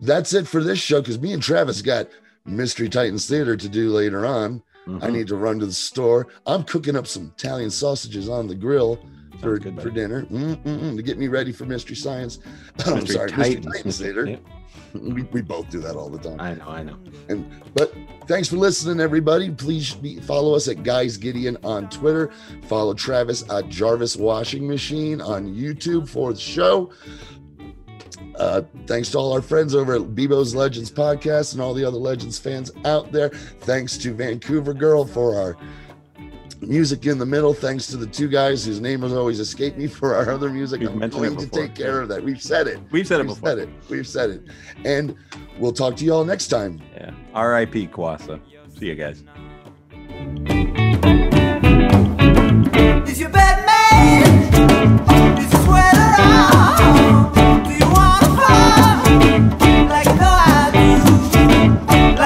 [0.00, 2.08] that's it for this show because me and Travis got
[2.44, 4.62] Mystery Titans Theater to do later on.
[4.86, 5.12] I Mhm.
[5.12, 6.28] need to run to the store.
[6.46, 9.00] I'm cooking up some Italian sausages on the grill
[9.40, 12.38] for, good, for dinner Mm-mm-mm, to get me ready for Mystery Science.
[12.86, 14.26] I'm Mystery sorry, Mystery Titans, Titans Mystery- Theater.
[14.30, 14.36] yeah,
[15.14, 16.40] We, we both do that all the time.
[16.40, 16.96] I know, I know.
[17.28, 17.92] And but
[18.26, 19.50] thanks for listening, everybody.
[19.50, 22.30] Please be, follow us at Guys Gideon on Twitter.
[22.62, 26.90] Follow Travis at Jarvis Washing Machine on YouTube for the show.
[28.36, 31.96] Uh, thanks to all our friends over at Bebo's Legends podcast and all the other
[31.98, 33.30] Legends fans out there.
[33.30, 35.56] Thanks to Vancouver Girl for our
[36.66, 37.54] music in the middle.
[37.54, 40.80] Thanks to the two guys whose name has always escaped me for our other music.
[40.80, 42.22] We've I'm mentioned going to take care of that.
[42.22, 42.78] We've said it.
[42.90, 43.48] We've said it We've before.
[43.50, 43.68] said it.
[43.88, 44.42] We've said it.
[44.84, 45.16] And
[45.58, 46.80] we'll talk to you all next time.
[46.96, 47.12] Yeah.
[47.34, 47.88] R.I.P.
[47.88, 48.40] Kuasa.
[48.78, 49.22] See you guys.
[53.08, 54.22] Is your Batman?
[55.38, 57.32] Is your sweater on?
[57.64, 58.96] Do you want to fall?
[59.88, 62.16] Like you know I do.
[62.18, 62.25] Like